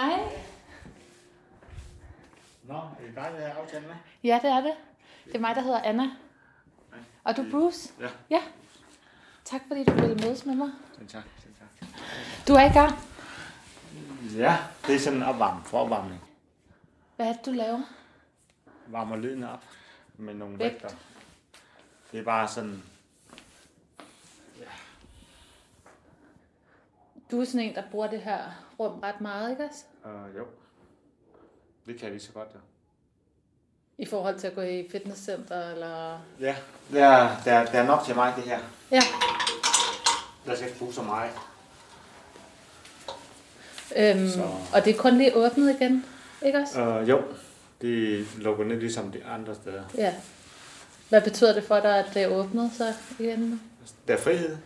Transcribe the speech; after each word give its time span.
Hej. 0.00 0.20
Nå, 2.62 2.74
er 2.74 3.06
det 3.06 3.14
dig, 3.14 3.30
der 3.38 3.48
har 3.48 3.60
aftalt 3.60 3.86
med? 3.86 3.94
Ja, 4.24 4.38
det 4.42 4.50
er 4.50 4.60
det. 4.60 4.72
Det 5.24 5.34
er 5.34 5.40
mig, 5.40 5.54
der 5.54 5.60
hedder 5.62 5.82
Anna. 5.82 6.10
Og 7.24 7.36
du 7.36 7.42
er 7.42 7.50
Bruce? 7.50 7.92
Ja. 8.00 8.08
Ja. 8.30 8.40
Tak 9.44 9.60
fordi 9.68 9.84
du 9.84 9.92
ville 9.92 10.14
mødes 10.14 10.46
med 10.46 10.54
mig. 10.54 10.70
Selv 10.96 11.08
tak, 11.08 11.22
selv 11.42 11.54
tak. 11.54 11.88
Du 12.48 12.52
er 12.52 12.70
i 12.70 12.72
gang. 12.72 12.92
Ja, 14.36 14.56
det 14.86 14.94
er 14.94 14.98
sådan 14.98 15.16
en 15.18 15.22
opvarmning, 15.24 15.66
forvarmning. 15.66 16.20
Hvad 17.16 17.26
er 17.26 17.32
det, 17.32 17.46
du 17.46 17.50
laver? 17.50 17.82
Varmer 18.86 19.16
lyden 19.16 19.44
op 19.44 19.64
med 20.16 20.34
nogle 20.34 20.58
Vægt. 20.58 20.82
vægter. 20.82 20.96
Det 22.12 22.20
er 22.20 22.24
bare 22.24 22.48
sådan, 22.48 22.82
Du 27.30 27.40
er 27.40 27.44
sådan 27.44 27.60
en, 27.60 27.74
der 27.74 27.82
bruger 27.90 28.06
det 28.06 28.20
her 28.20 28.38
rum 28.80 29.00
ret 29.00 29.20
meget, 29.20 29.50
ikke 29.50 29.64
også? 29.64 29.84
øh, 30.06 30.36
jo. 30.36 30.44
Det 31.86 31.94
kan 31.96 32.02
jeg 32.04 32.10
lige 32.10 32.22
så 32.22 32.32
godt, 32.32 32.48
ja. 32.54 32.58
I 33.98 34.06
forhold 34.06 34.38
til 34.38 34.46
at 34.46 34.54
gå 34.54 34.60
i 34.60 34.88
fitnesscenter, 34.90 35.70
eller... 35.70 36.18
Ja, 36.40 36.56
det 36.92 37.00
er, 37.00 37.28
det 37.44 37.52
er, 37.52 37.64
det 37.64 37.74
er 37.74 37.86
nok 37.86 38.04
til 38.04 38.14
mig, 38.14 38.32
det 38.36 38.44
her. 38.44 38.58
Ja. 38.90 39.00
Der 40.46 40.54
skal 40.54 40.66
ikke 40.66 40.78
bruge 40.78 40.92
så 40.92 41.02
meget. 41.02 41.30
Øhm, 43.96 44.28
Så. 44.28 44.42
og 44.74 44.84
det 44.84 44.94
er 44.96 44.98
kun 44.98 45.18
lige 45.18 45.36
åbnet 45.36 45.74
igen, 45.80 46.06
ikke 46.42 46.58
også? 46.58 46.80
Øh, 46.80 47.08
jo, 47.08 47.22
det 47.80 48.26
lukker 48.38 48.64
ned 48.64 48.80
ligesom 48.80 49.12
de 49.12 49.24
andre 49.24 49.54
steder. 49.54 49.82
Ja. 49.96 50.14
Hvad 51.08 51.22
betyder 51.22 51.54
det 51.54 51.64
for 51.64 51.80
dig, 51.80 51.98
at 51.98 52.10
det 52.14 52.22
er 52.22 52.26
åbnet 52.28 52.70
så 52.76 52.94
igen? 53.18 53.62
Der 54.08 54.14
er 54.14 54.18
frihed. 54.18 54.56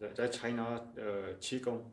Der, 0.00 0.06
der 0.16 0.30
træner 0.32 0.64
også 0.64 0.84
øh, 1.00 1.34
Qigong. 1.42 1.84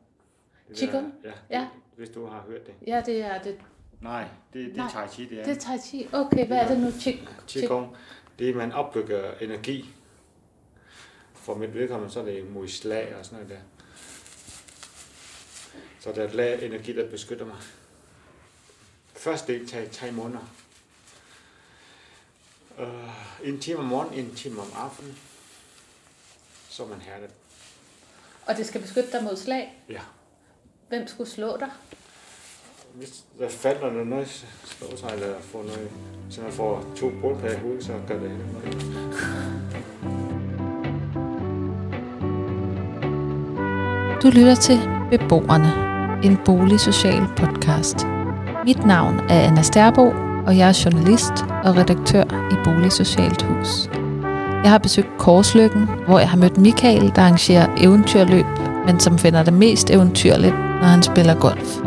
Det 0.70 0.80
der- 0.80 0.86
Qigong? 0.88 1.14
Ja, 1.24 1.32
Ja. 1.50 1.60
Det, 1.60 1.70
hvis 1.96 2.10
du 2.10 2.26
har 2.26 2.42
hørt 2.48 2.68
det. 2.68 2.74
Ja, 2.88 3.04
det 3.06 3.22
er 3.22 3.42
det. 3.44 3.60
Nej, 4.02 4.28
det, 4.54 4.66
det 4.66 4.72
er 4.72 4.78
Nej, 4.78 4.92
Tai 4.92 5.08
Chi, 5.08 5.26
det 5.26 5.40
er. 5.40 5.44
Det 5.44 5.56
er 5.58 5.60
Tai 5.60 5.78
Chi. 5.80 6.10
Okay, 6.14 6.48
hvad 6.48 6.58
er 6.58 6.68
det 6.68 6.80
nu? 6.80 6.92
Chi, 7.00 7.28
Qigong, 7.48 7.98
det 8.40 8.50
er, 8.50 8.56
man 8.56 8.72
opbygger 8.72 9.34
energi. 9.38 9.94
For 11.34 11.56
mit 11.56 11.74
vedkommende, 11.74 12.14
så 12.14 12.20
er 12.20 12.26
det 12.26 12.52
mod 12.52 12.68
slag 12.68 13.16
og 13.16 13.26
sådan 13.26 13.44
noget 13.46 13.50
der. 13.50 13.64
Så 16.00 16.12
der 16.12 16.22
er 16.24 16.28
et 16.28 16.34
lag 16.34 16.64
energi, 16.66 16.94
der 16.96 17.10
beskytter 17.10 17.46
mig. 17.46 17.56
Første 19.16 19.54
del 19.54 19.68
tager 19.68 19.90
tre 19.90 20.12
måneder. 20.12 20.54
Uh, 22.80 22.88
en 23.44 23.60
time 23.60 23.80
om 23.80 23.86
morgenen, 23.86 24.26
en 24.26 24.36
time 24.36 24.62
om 24.62 24.68
aftenen. 24.76 25.18
Så 26.70 26.84
er 26.84 26.88
man 26.88 27.02
herlig. 27.02 27.30
Og 28.48 28.58
det 28.58 28.66
skal 28.66 28.82
beskytte 28.82 29.12
dig 29.12 29.24
mod 29.24 29.36
slag. 29.36 29.84
Ja. 29.90 30.00
Hvem 30.90 31.08
skulle 31.08 31.30
slå 31.30 31.58
dig? 31.60 31.70
Hvis 32.94 33.24
der 33.40 33.50
falder 33.50 33.90
der 33.90 34.04
noget, 34.04 34.46
slår 34.66 34.96
sig 34.98 35.10
eller 35.14 35.40
får 35.40 35.64
noget, 35.64 35.90
så 36.30 36.42
man 36.42 36.52
får 36.52 36.86
to 36.96 37.12
brudpærer 37.22 37.58
i 37.58 37.60
hovedet, 37.60 37.84
så 37.84 37.94
gør 38.08 38.20
det. 38.20 38.32
Du 44.24 44.28
lytter 44.30 44.56
til 44.56 44.80
Beboerne, 45.12 45.72
en 46.24 46.38
boligsocial 46.46 47.24
podcast. 47.38 47.98
Mit 48.66 48.86
navn 48.86 49.20
er 49.20 49.40
Anna 49.48 49.62
Sterbo, 49.62 50.06
og 50.48 50.58
jeg 50.58 50.70
er 50.70 50.82
journalist 50.86 51.34
og 51.64 51.78
redaktør 51.78 52.24
i 52.24 52.56
Boligsocialt 52.64 53.42
Hus. 53.42 54.07
Jeg 54.64 54.72
har 54.72 54.78
besøgt 54.78 55.18
Korslykken, 55.18 55.90
hvor 56.08 56.20
jeg 56.20 56.30
har 56.30 56.38
mødt 56.38 56.58
Michael, 56.58 57.12
der 57.16 57.22
arrangerer 57.22 57.68
eventyrløb, 57.78 58.46
men 58.86 59.00
som 59.00 59.18
finder 59.18 59.44
det 59.44 59.54
mest 59.54 59.90
eventyrligt, 59.90 60.56
når 60.82 60.88
han 60.88 61.04
spiller 61.04 61.34
golf. 61.34 61.78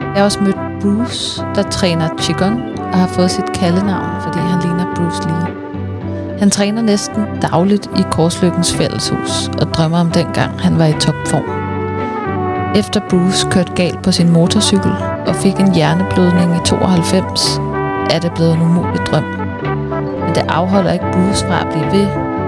Jeg 0.00 0.20
har 0.20 0.24
også 0.24 0.40
mødt 0.40 0.56
Bruce, 0.80 1.42
der 1.54 1.62
træner 1.62 2.08
Qigong 2.18 2.62
og 2.78 2.98
har 2.98 3.06
fået 3.06 3.30
sit 3.30 3.52
kaldenavn, 3.54 4.22
fordi 4.22 4.38
han 4.38 4.60
ligner 4.60 4.94
Bruce 4.94 5.22
Lee. 5.28 5.62
Han 6.38 6.50
træner 6.50 6.82
næsten 6.82 7.26
dagligt 7.42 7.86
i 7.98 8.02
Korslykkens 8.10 8.74
fælleshus 8.74 9.48
og 9.48 9.66
drømmer 9.74 9.98
om 9.98 10.10
dengang 10.10 10.60
han 10.60 10.78
var 10.78 10.86
i 10.86 10.92
topform. 10.92 11.44
Efter 12.76 13.00
Bruce 13.10 13.46
kørte 13.50 13.72
galt 13.72 14.02
på 14.02 14.12
sin 14.12 14.30
motorcykel 14.30 14.92
og 15.26 15.34
fik 15.36 15.54
en 15.54 15.74
hjerneblødning 15.74 16.56
i 16.56 16.58
92, 16.64 17.60
er 18.10 18.18
det 18.18 18.32
blevet 18.34 18.54
en 18.54 18.62
umulig 18.62 19.00
drøm. 19.06 19.41
Men 20.32 20.44
det 20.44 20.50
afholder 20.50 20.92
ikke 20.92 21.04
Bruce 21.04 21.46
fra 21.46 21.60
at 21.60 21.68
blive 21.72 21.86
ved 21.86 22.06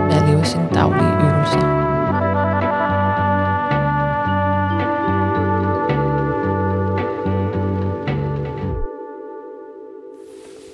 med 0.08 0.16
at 0.16 0.28
leve 0.28 0.44
sine 0.44 0.68
daglige 0.74 1.14
øvelser. 1.24 1.64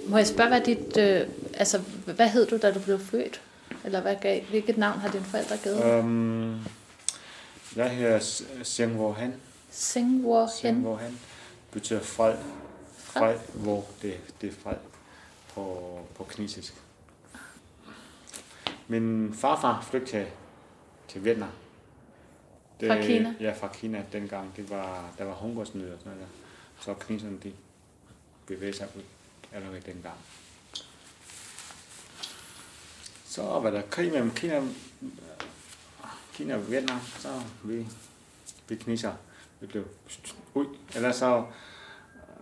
Må 0.08 0.16
jeg 0.16 0.26
spørge, 0.26 0.48
hvad 0.48 0.60
dit, 0.60 0.96
øh, 0.96 1.28
altså, 1.54 1.80
hvad 2.04 2.28
hed 2.28 2.46
du, 2.46 2.56
da 2.56 2.72
du 2.72 2.80
blev 2.80 2.98
født? 2.98 3.40
Eller 3.84 4.00
hvad 4.00 4.16
gav, 4.20 4.42
hvilket 4.50 4.78
navn 4.78 4.98
har 4.98 5.10
dine 5.10 5.24
forældre 5.24 5.56
givet? 5.56 5.98
Um, 5.98 6.66
jeg 7.76 7.90
hedder 7.90 8.42
Seng 8.62 8.92
Hvor 8.92 9.12
Han. 9.12 9.34
Seng 9.70 10.24
Hen. 10.62 10.74
Hvor 10.74 10.96
Han 10.96 11.18
betyder. 11.70 12.00
Fred? 12.00 12.34
Fred, 12.98 13.36
hvor 13.54 13.84
det, 14.02 14.14
det 14.40 14.48
er 14.48 14.54
fred 14.62 14.76
på, 15.54 15.98
på 16.16 16.24
kinesisk. 16.24 16.74
Min 18.90 19.34
farfar 19.34 19.82
flygtede 19.82 20.24
til, 20.24 20.32
til 21.08 21.24
Vietnam. 21.24 21.48
Det, 22.80 22.88
Fra 22.88 23.02
Kina? 23.02 23.34
Ja, 23.40 23.52
fra 23.52 23.68
Kina 23.68 24.04
dengang. 24.12 24.56
Det 24.56 24.70
var, 24.70 25.12
der 25.18 25.24
var 25.24 25.34
hungersnød 25.34 25.92
og 25.92 25.98
sådan 25.98 26.12
noget 26.12 26.28
der. 26.28 26.82
Så 26.82 26.94
kineserne 26.94 27.38
de 27.42 27.52
bevægede 28.46 28.76
sig 28.76 28.88
ud 28.96 29.02
allerede 29.52 29.80
dengang. 29.80 30.16
Så 33.24 33.42
var 33.42 33.70
der 33.70 33.82
krig 33.82 34.12
mellem 34.12 34.30
Kina, 34.30 34.62
Kina 36.32 36.54
og 36.54 36.70
Vietnam, 36.70 37.00
så 37.18 37.42
vi, 37.64 37.86
vi 38.68 38.76
kineser, 38.76 39.12
vi 39.60 39.66
blev 39.66 39.84
ud. 40.54 40.66
Eller 40.94 41.12
så, 41.12 41.46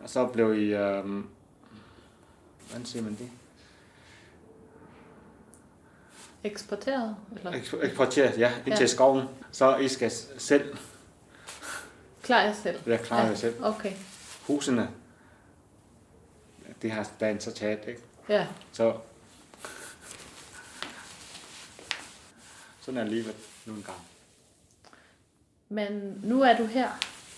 så 0.06 0.26
blev 0.26 0.54
I, 0.54 0.74
øhm, 0.74 1.28
hvordan 2.66 2.86
siger 2.86 3.02
man 3.02 3.12
det? 3.12 3.30
Eksporteret? 6.44 7.16
Eller? 7.36 7.52
Ekspor- 7.52 7.84
Eksporteret, 7.84 8.38
ja, 8.38 8.52
ind 8.58 8.68
Ja. 8.68 8.76
til 8.76 8.88
skoven. 8.88 9.28
Så 9.52 9.76
I 9.76 9.88
skal 9.88 10.10
selv, 10.38 10.76
Klar 12.22 12.40
jer 12.42 12.52
selv? 12.52 12.80
jeg 12.86 13.00
klarer 13.00 13.22
ja. 13.24 13.28
jer 13.28 13.34
selv. 13.36 13.54
Okay. 13.64 13.92
Husene, 14.46 14.88
det 16.82 16.90
har 16.90 17.08
så 17.40 17.52
taget, 17.52 17.78
ikke? 17.88 18.00
Ja. 18.28 18.46
Så 18.72 18.94
sådan 22.80 23.00
er 23.00 23.04
livet 23.04 23.34
nogle 23.66 23.82
gange. 23.82 24.00
Men 25.68 26.20
nu 26.24 26.42
er 26.42 26.56
du 26.56 26.64
her, 26.66 26.88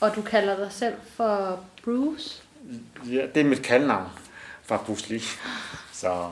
og 0.01 0.17
du 0.17 0.23
kalder 0.23 0.57
dig 0.57 0.73
selv 0.73 0.95
for 1.07 1.65
Bruce. 1.85 2.43
Ja, 3.07 3.27
det 3.35 3.41
er 3.41 3.45
mit 3.45 3.63
kaldnavn 3.63 4.09
fra 4.63 4.77
Bruce 4.77 5.09
Lee. 5.11 5.21
Så 5.93 6.31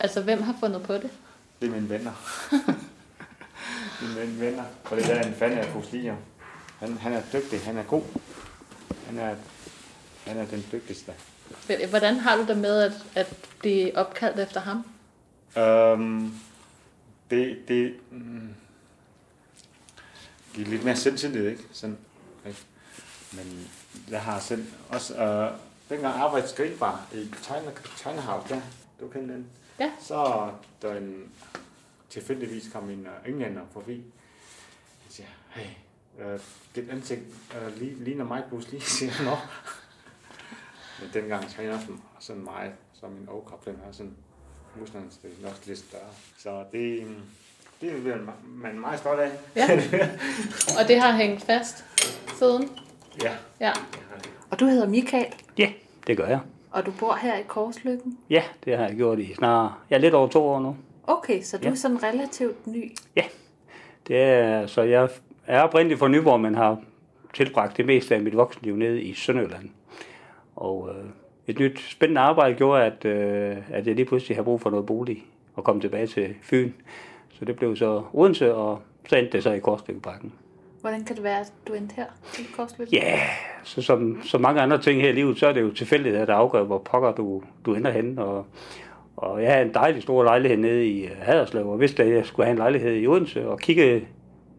Altså, 0.00 0.22
hvem 0.22 0.42
har 0.42 0.54
fundet 0.60 0.82
på 0.82 0.94
det? 0.94 1.10
Det 1.60 1.66
er 1.68 1.70
mine 1.72 1.88
venner. 1.88 2.12
mine 4.02 4.16
ven- 4.20 4.40
venner. 4.40 4.64
For 4.84 4.96
det 4.96 5.04
der 5.06 5.14
er 5.14 5.26
en 5.28 5.34
fan 5.34 5.52
af 5.52 5.92
jo. 5.94 6.14
Han, 6.78 6.98
han 6.98 7.12
er 7.12 7.22
dygtig, 7.32 7.60
han 7.60 7.76
er 7.76 7.82
god. 7.82 8.02
Han 9.06 9.18
er, 9.18 9.34
han 10.26 10.36
er 10.36 10.46
den 10.46 10.66
dygtigste. 10.72 11.12
Hvordan 11.88 12.16
har 12.16 12.36
du 12.36 12.46
det 12.46 12.56
med 12.58 12.80
at, 12.82 12.92
at 13.14 13.34
blive 13.58 13.96
opkaldt 13.96 14.38
efter 14.40 14.60
ham? 14.60 14.84
Um, 15.56 16.40
det, 17.30 17.58
det, 17.68 17.94
mm, 18.10 18.54
det 20.56 20.62
er 20.62 20.66
lidt 20.70 20.84
mere 20.84 20.96
selvtillid, 20.96 21.46
ikke? 21.46 21.62
Sådan, 21.72 21.98
ikke? 22.46 22.58
Men 23.32 23.68
jeg 24.10 24.20
har 24.22 24.40
selv 24.40 24.66
også, 24.88 25.14
øh, 25.22 25.50
dengang 25.88 26.14
arbejdede 26.20 26.48
skrigbar 26.48 27.06
i 27.12 27.30
China, 27.42 27.70
China 27.96 28.20
House, 28.20 28.48
der, 28.54 28.60
du 29.00 29.08
kender 29.08 29.34
den? 29.34 29.46
Ja. 29.80 29.90
Så 30.00 30.50
der 30.82 30.94
en, 30.94 31.32
tilfældigvis 32.10 32.68
kom 32.72 32.90
en 32.90 33.06
uh, 33.24 33.28
englænder 33.30 33.62
forbi. 33.72 33.92
Han 35.02 35.10
siger, 35.10 35.26
hey, 35.50 35.66
øh, 36.18 36.40
dit 36.74 36.90
ansigt 36.90 37.20
øh, 37.54 37.66
li- 37.76 38.02
ligner 38.04 38.24
mig, 38.24 38.42
Lee, 38.72 38.80
siger 38.98 39.12
han, 39.12 39.26
Nå. 39.26 39.36
Men 41.00 41.10
dengang 41.14 41.50
træner 41.50 41.70
jeg 41.70 41.80
sådan, 41.80 42.00
sådan 42.20 42.42
meget, 42.44 42.72
så 42.92 43.06
min 43.06 43.28
overkrop, 43.28 43.64
den 43.64 43.78
har 43.84 43.92
sådan 43.92 44.16
musklerne 44.76 45.06
er 45.44 45.48
også 45.50 45.62
lidt 45.66 45.78
større. 45.78 46.10
Så 46.38 46.64
det, 46.72 47.06
det 47.80 47.92
er 47.92 48.00
vel 48.00 48.28
man 48.46 48.80
meget 48.80 48.98
stolt 48.98 49.20
af. 49.20 49.30
Ja. 49.56 49.68
Og 50.82 50.88
det 50.88 51.00
har 51.00 51.16
hængt 51.16 51.42
fast 51.42 51.84
siden? 52.38 52.78
ja. 53.22 53.36
Ja. 53.60 53.72
Og 54.50 54.60
du 54.60 54.66
hedder 54.66 54.88
Michael, 54.88 55.26
Ja, 55.58 55.72
det 56.06 56.16
gør 56.16 56.26
jeg. 56.26 56.40
Og 56.70 56.86
du 56.86 56.92
bor 57.00 57.14
her 57.22 57.38
i 57.38 57.42
Korslykken. 57.46 58.18
Ja, 58.30 58.42
det 58.64 58.76
har 58.76 58.86
jeg 58.86 58.96
gjort 58.96 59.18
i 59.18 59.34
snart, 59.34 59.72
ja, 59.90 59.98
lidt 59.98 60.14
over 60.14 60.28
to 60.28 60.42
år 60.44 60.60
nu. 60.60 60.76
Okay, 61.06 61.42
så 61.42 61.58
du 61.58 61.62
Ja. 61.64 61.70
er 61.70 61.74
sådan 61.74 62.02
relativt 62.02 62.66
ny. 62.66 62.92
Ja, 63.16 63.22
det 64.08 64.22
er, 64.22 64.66
så 64.66 64.82
jeg 64.82 65.08
er 65.46 65.62
oprindeligt 65.62 66.00
fra 66.00 66.08
Nyborg, 66.08 66.40
men 66.40 66.54
har 66.54 66.80
tilbragt 67.34 67.76
det 67.76 67.86
meste 67.86 68.14
af 68.14 68.22
mit 68.22 68.36
voksenliv 68.36 68.76
nede 68.76 69.02
i 69.02 69.14
Sønderjylland. 69.14 69.70
Og 70.56 70.90
øh, 70.90 71.04
et 71.46 71.58
nyt 71.58 71.80
spændende 71.80 72.20
arbejde 72.20 72.54
gjorde, 72.54 72.84
at, 72.84 73.04
øh, 73.04 73.56
at 73.70 73.86
jeg 73.86 73.94
lige 73.94 74.04
pludselig 74.06 74.36
har 74.36 74.42
brug 74.42 74.60
for 74.60 74.70
noget 74.70 74.86
bolig 74.86 75.24
og 75.54 75.64
komme 75.64 75.80
tilbage 75.80 76.06
til 76.06 76.34
Fyn. 76.42 76.72
Så 77.30 77.44
det 77.44 77.56
blev 77.56 77.76
så 77.76 78.02
Odense, 78.12 78.54
og 78.54 78.80
så 79.08 79.16
endte 79.16 79.32
det 79.32 79.42
så 79.42 79.50
i 79.52 79.58
Korsløkkeparken. 79.58 80.32
Hvordan 80.80 81.04
kan 81.04 81.16
det 81.16 81.24
være, 81.24 81.40
at 81.40 81.52
du 81.68 81.72
endte 81.72 81.94
her 81.96 82.04
Korsløb? 82.56 82.88
Ja, 82.92 82.98
yeah. 82.98 83.18
så 83.64 83.82
som, 83.82 84.22
som 84.22 84.40
mange 84.40 84.60
andre 84.60 84.82
ting 84.82 85.00
her 85.00 85.08
i 85.08 85.12
livet, 85.12 85.38
så 85.38 85.46
er 85.46 85.52
det 85.52 85.60
jo 85.60 85.70
tilfældigt, 85.70 86.16
at 86.16 86.28
der 86.28 86.34
afgør, 86.34 86.62
hvor 86.62 86.78
pokker 86.78 87.12
du, 87.12 87.42
du 87.66 87.74
ender 87.74 87.90
hen. 87.90 88.18
Og, 88.18 88.46
og 89.16 89.42
jeg 89.42 89.52
havde 89.52 89.66
en 89.66 89.74
dejlig 89.74 90.02
stor 90.02 90.24
lejlighed 90.24 90.58
nede 90.58 90.86
i 90.86 91.08
Haderslev, 91.18 91.68
og 91.68 91.80
vidste, 91.80 92.02
at 92.02 92.14
jeg 92.14 92.26
skulle 92.26 92.46
have 92.46 92.52
en 92.52 92.58
lejlighed 92.58 92.96
i 92.96 93.06
Odense, 93.06 93.48
og 93.48 93.58
kigge 93.58 94.08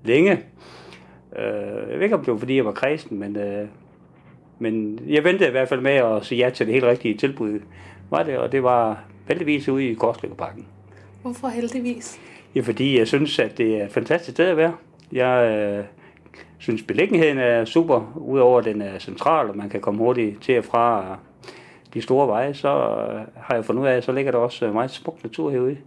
længe. 0.03 0.31
Øh, 1.35 1.89
jeg 1.89 1.95
ved 1.95 2.01
ikke, 2.01 2.15
om 2.15 2.23
det 2.23 2.33
var, 2.33 2.39
fordi 2.39 2.55
jeg 2.55 2.65
var 2.65 2.71
kristen, 2.71 3.19
men, 3.19 3.35
øh, 3.35 3.67
men 4.59 4.99
jeg 5.07 5.23
ventede 5.23 5.49
i 5.49 5.51
hvert 5.51 5.69
fald 5.69 5.81
med 5.81 5.91
at 5.91 6.25
sige 6.25 6.45
ja 6.45 6.49
til 6.49 6.65
det 6.65 6.73
helt 6.73 6.85
rigtige 6.85 7.17
tilbud. 7.17 7.59
Var 8.09 8.23
det, 8.23 8.37
og 8.37 8.51
det 8.51 8.63
var 8.63 9.03
heldigvis 9.27 9.69
ude 9.69 9.87
i 9.87 9.93
Korsløkkeparken. 9.93 10.67
Hvorfor 11.21 11.47
heldigvis? 11.47 12.19
Ja, 12.55 12.61
fordi 12.61 12.97
jeg 12.97 13.07
synes, 13.07 13.39
at 13.39 13.57
det 13.57 13.81
er 13.81 13.85
et 13.85 13.91
fantastisk 13.91 14.35
sted 14.35 14.45
at 14.45 14.57
være. 14.57 14.73
Jeg 15.11 15.59
øh, 15.79 15.85
synes, 16.59 16.83
beliggenheden 16.83 17.37
er 17.37 17.65
super, 17.65 18.13
udover 18.15 18.59
at 18.59 18.65
den 18.65 18.81
er 18.81 18.99
central, 18.99 19.49
og 19.49 19.57
man 19.57 19.69
kan 19.69 19.81
komme 19.81 19.99
hurtigt 19.99 20.41
til 20.41 20.57
og 20.57 20.63
fra 20.63 21.17
de 21.93 22.01
store 22.01 22.27
veje, 22.27 22.53
så 22.53 22.67
øh, 22.69 23.21
har 23.35 23.55
jeg 23.55 23.65
fundet 23.65 23.81
ud 23.81 23.87
af, 23.87 23.93
at 23.93 24.03
så 24.03 24.11
ligger 24.11 24.31
der 24.31 24.39
også 24.39 24.71
meget 24.71 24.91
smuk 24.91 25.23
natur 25.23 25.51
herude. 25.51 25.77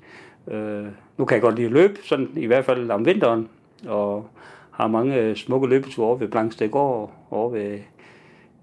Øh, 0.48 0.86
nu 1.16 1.24
kan 1.24 1.34
jeg 1.34 1.42
godt 1.42 1.54
lide 1.54 1.66
at 1.66 1.72
løbe, 1.72 1.98
sådan 2.04 2.28
i 2.36 2.46
hvert 2.46 2.64
fald 2.64 2.90
om 2.90 3.06
vinteren, 3.06 3.48
og 3.86 4.28
har 4.70 4.86
mange 4.86 5.36
smukke 5.36 5.66
løbeture 5.66 6.06
over 6.06 6.16
ved 6.16 6.28
Blankstedgård, 6.28 7.12
over 7.30 7.50
ved, 7.50 7.78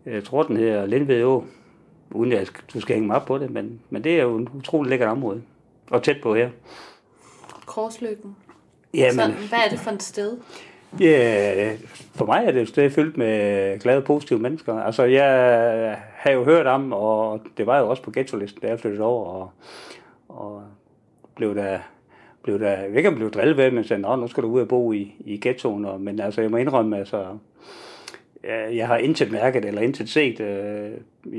jeg 0.06 0.24
tror 0.24 0.44
den 0.44 0.58
her 0.58 0.86
Lindved 0.86 1.24
Å, 1.24 1.46
uden 2.12 2.34
at 2.34 2.52
du 2.74 2.80
skal 2.82 2.96
hænge 2.96 3.08
mig 3.08 3.16
op 3.16 3.26
på 3.26 3.38
det, 3.38 3.50
men, 3.50 3.80
men 3.90 4.04
det 4.04 4.20
er 4.20 4.24
jo 4.24 4.38
en 4.38 4.50
utrolig 4.54 4.90
lækkert 4.90 5.10
område, 5.10 5.42
og 5.90 6.04
tæt 6.04 6.18
på 6.22 6.36
her. 6.36 6.50
Korslykken. 7.66 8.36
Jamen, 8.94 9.14
Sådan, 9.14 9.36
hvad 9.50 9.60
er 9.66 9.70
det 9.70 9.80
for 9.80 9.92
et 9.92 10.04
sted? 10.04 10.38
Ja, 11.00 11.76
for 12.16 12.26
mig 12.26 12.44
er 12.46 12.52
det 12.52 12.62
et 12.62 12.68
sted 12.68 12.90
fyldt 12.90 13.18
med 13.18 13.80
glade, 13.80 14.02
positive 14.02 14.40
mennesker. 14.40 14.74
Altså, 14.74 15.04
jeg 15.04 15.98
har 16.14 16.32
jo 16.32 16.44
hørt 16.44 16.68
om, 16.68 16.94
og 16.94 17.42
det 17.58 17.66
var 17.66 17.80
jo 17.80 17.90
også 17.90 18.04
på 18.04 18.12
ghetto-listen, 18.12 18.62
da 18.62 18.68
jeg 18.68 18.80
flyttede 18.80 19.04
over, 19.04 19.26
og, 19.26 19.52
og 20.30 20.64
blev 21.36 21.56
der, 21.56 21.80
blev 22.44 22.60
der, 22.60 22.70
jeg 22.70 22.90
kan 22.90 22.98
ikke 22.98 23.12
blev 23.12 23.32
drillet 23.32 23.58
ved, 23.58 23.72
men 23.72 23.84
sagde, 23.84 24.02
nu 24.02 24.28
skal 24.28 24.44
du 24.44 24.48
ud 24.48 24.62
og 24.62 24.68
bo 24.68 24.92
i, 24.94 25.16
i 25.20 25.40
ghettoen, 25.42 25.86
og, 25.86 26.02
men 26.02 26.20
altså, 26.20 26.42
jeg 26.42 26.52
må 26.52 26.58
indrømme, 26.58 26.98
altså, 26.98 27.26
jeg, 28.44 28.70
jeg 28.76 28.88
har 28.88 28.98
intet 28.98 29.32
mærket 29.32 29.66
eller 29.66 29.82
intet 29.82 30.10
set. 30.10 30.40
Øh, 30.40 30.92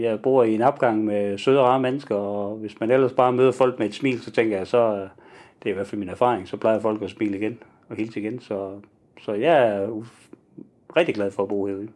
Jeg 0.02 0.22
bor 0.22 0.44
i 0.44 0.54
en 0.54 0.62
opgang 0.62 1.04
med 1.04 1.38
søde 1.38 1.60
og 1.60 1.66
rare 1.66 1.80
mennesker, 1.80 2.14
og 2.14 2.56
hvis 2.56 2.80
man 2.80 2.90
ellers 2.90 3.12
bare 3.12 3.32
møder 3.32 3.52
folk 3.52 3.78
med 3.78 3.86
et 3.86 3.94
smil, 3.94 4.20
så 4.20 4.30
tænker 4.30 4.56
jeg, 4.56 4.66
så 4.66 4.78
øh, 4.78 5.08
det 5.62 5.66
er 5.66 5.70
i 5.70 5.72
hvert 5.72 5.86
fald 5.86 5.98
min 5.98 6.08
erfaring, 6.08 6.48
så 6.48 6.56
plejer 6.56 6.80
folk 6.80 7.02
at 7.02 7.10
smile 7.10 7.38
igen 7.38 7.58
og 7.88 7.96
hilse 7.96 8.20
igen, 8.20 8.40
så 8.40 8.70
så 9.20 9.32
jeg 9.32 9.68
er 9.68 9.88
rigtig 10.96 11.14
glad 11.14 11.30
for 11.30 11.42
at 11.42 11.48
bo 11.48 11.66
herude. 11.66 11.88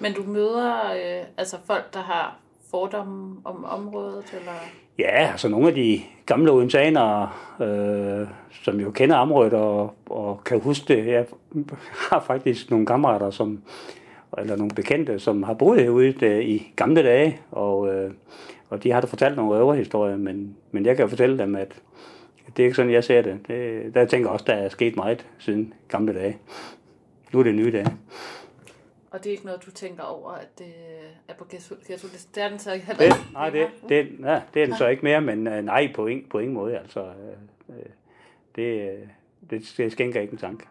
Men 0.00 0.12
du 0.12 0.22
møder 0.22 0.92
øh, 0.92 1.24
altså 1.36 1.56
folk, 1.66 1.94
der 1.94 2.00
har 2.00 2.38
fordomme 2.70 3.36
om 3.44 3.64
området, 3.64 4.34
eller... 4.38 4.52
Ja, 4.98 5.30
altså 5.32 5.48
nogle 5.48 5.68
af 5.68 5.74
de 5.74 6.00
gamle 6.26 6.50
odenseanere, 6.50 7.30
øh, 7.60 8.26
som 8.62 8.80
jo 8.80 8.90
kender 8.90 9.16
området 9.16 9.52
og, 9.52 9.94
og 10.06 10.44
kan 10.44 10.60
huske 10.60 10.94
det. 10.94 11.06
Jeg 11.06 11.26
har 12.10 12.20
faktisk 12.20 12.70
nogle 12.70 12.86
kammerater, 12.86 13.30
som, 13.30 13.62
eller 14.38 14.56
nogle 14.56 14.74
bekendte, 14.74 15.18
som 15.18 15.42
har 15.42 15.54
boet 15.54 15.82
herude 15.82 16.12
der, 16.12 16.38
i 16.38 16.72
gamle 16.76 17.02
dage, 17.02 17.40
og, 17.50 17.94
øh, 17.94 18.10
og 18.70 18.82
de 18.82 18.90
har 18.90 19.00
da 19.00 19.06
fortalt 19.06 19.36
nogle 19.36 19.54
røverhistorier, 19.54 20.16
men, 20.16 20.56
men 20.70 20.86
jeg 20.86 20.96
kan 20.96 21.08
fortælle 21.08 21.38
dem, 21.38 21.56
at 21.56 21.82
det 22.56 22.62
er 22.62 22.64
ikke 22.64 22.76
sådan, 22.76 22.92
jeg 22.92 23.04
ser 23.04 23.22
det. 23.22 23.48
det 23.48 23.94
der 23.94 24.04
tænker 24.04 24.28
jeg 24.28 24.32
også, 24.32 24.44
der 24.48 24.54
er 24.54 24.68
sket 24.68 24.96
meget 24.96 25.26
siden 25.38 25.74
gamle 25.88 26.14
dage. 26.14 26.38
Nu 27.32 27.38
er 27.38 27.42
det 27.42 27.54
nye 27.54 27.72
dage. 27.72 27.86
Og 29.10 29.24
det 29.24 29.26
er 29.26 29.30
ikke 29.30 29.46
noget, 29.46 29.66
du 29.66 29.70
tænker 29.70 30.02
over, 30.02 30.30
at 30.30 30.58
det 30.58 30.66
er 31.28 31.34
på 31.38 31.46
ghetto 31.50 31.74
Det 32.34 32.42
er 32.42 32.48
den 32.48 32.58
så 32.58 32.72
ikke 32.72 32.86
heller 32.86 33.02
ikke 33.02 33.16
nej, 33.32 33.50
det, 33.50 33.68
det, 33.88 34.20
nej, 34.20 34.40
det 34.54 34.62
er 34.62 34.66
den 34.66 34.76
så 34.76 34.86
ikke 34.86 35.02
mere, 35.02 35.20
men 35.20 35.46
øh, 35.46 35.64
nej, 35.64 35.92
på 35.94 36.06
ingen, 36.06 36.26
på 36.30 36.38
ingen 36.38 36.54
måde. 36.54 36.78
Altså, 36.78 37.00
øh, 37.00 37.76
øh, 37.76 37.84
det, 38.56 38.98
det, 39.50 39.74
det 39.76 39.92
skænker 39.92 40.20
ikke 40.20 40.32
en 40.32 40.38
tanke. 40.38 40.66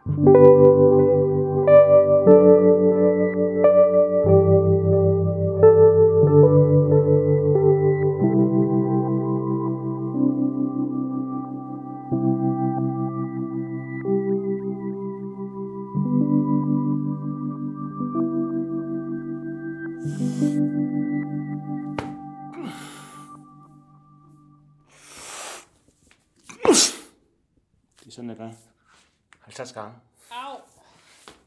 50 29.46 29.74
gange. 29.74 29.94
Au! 30.32 30.60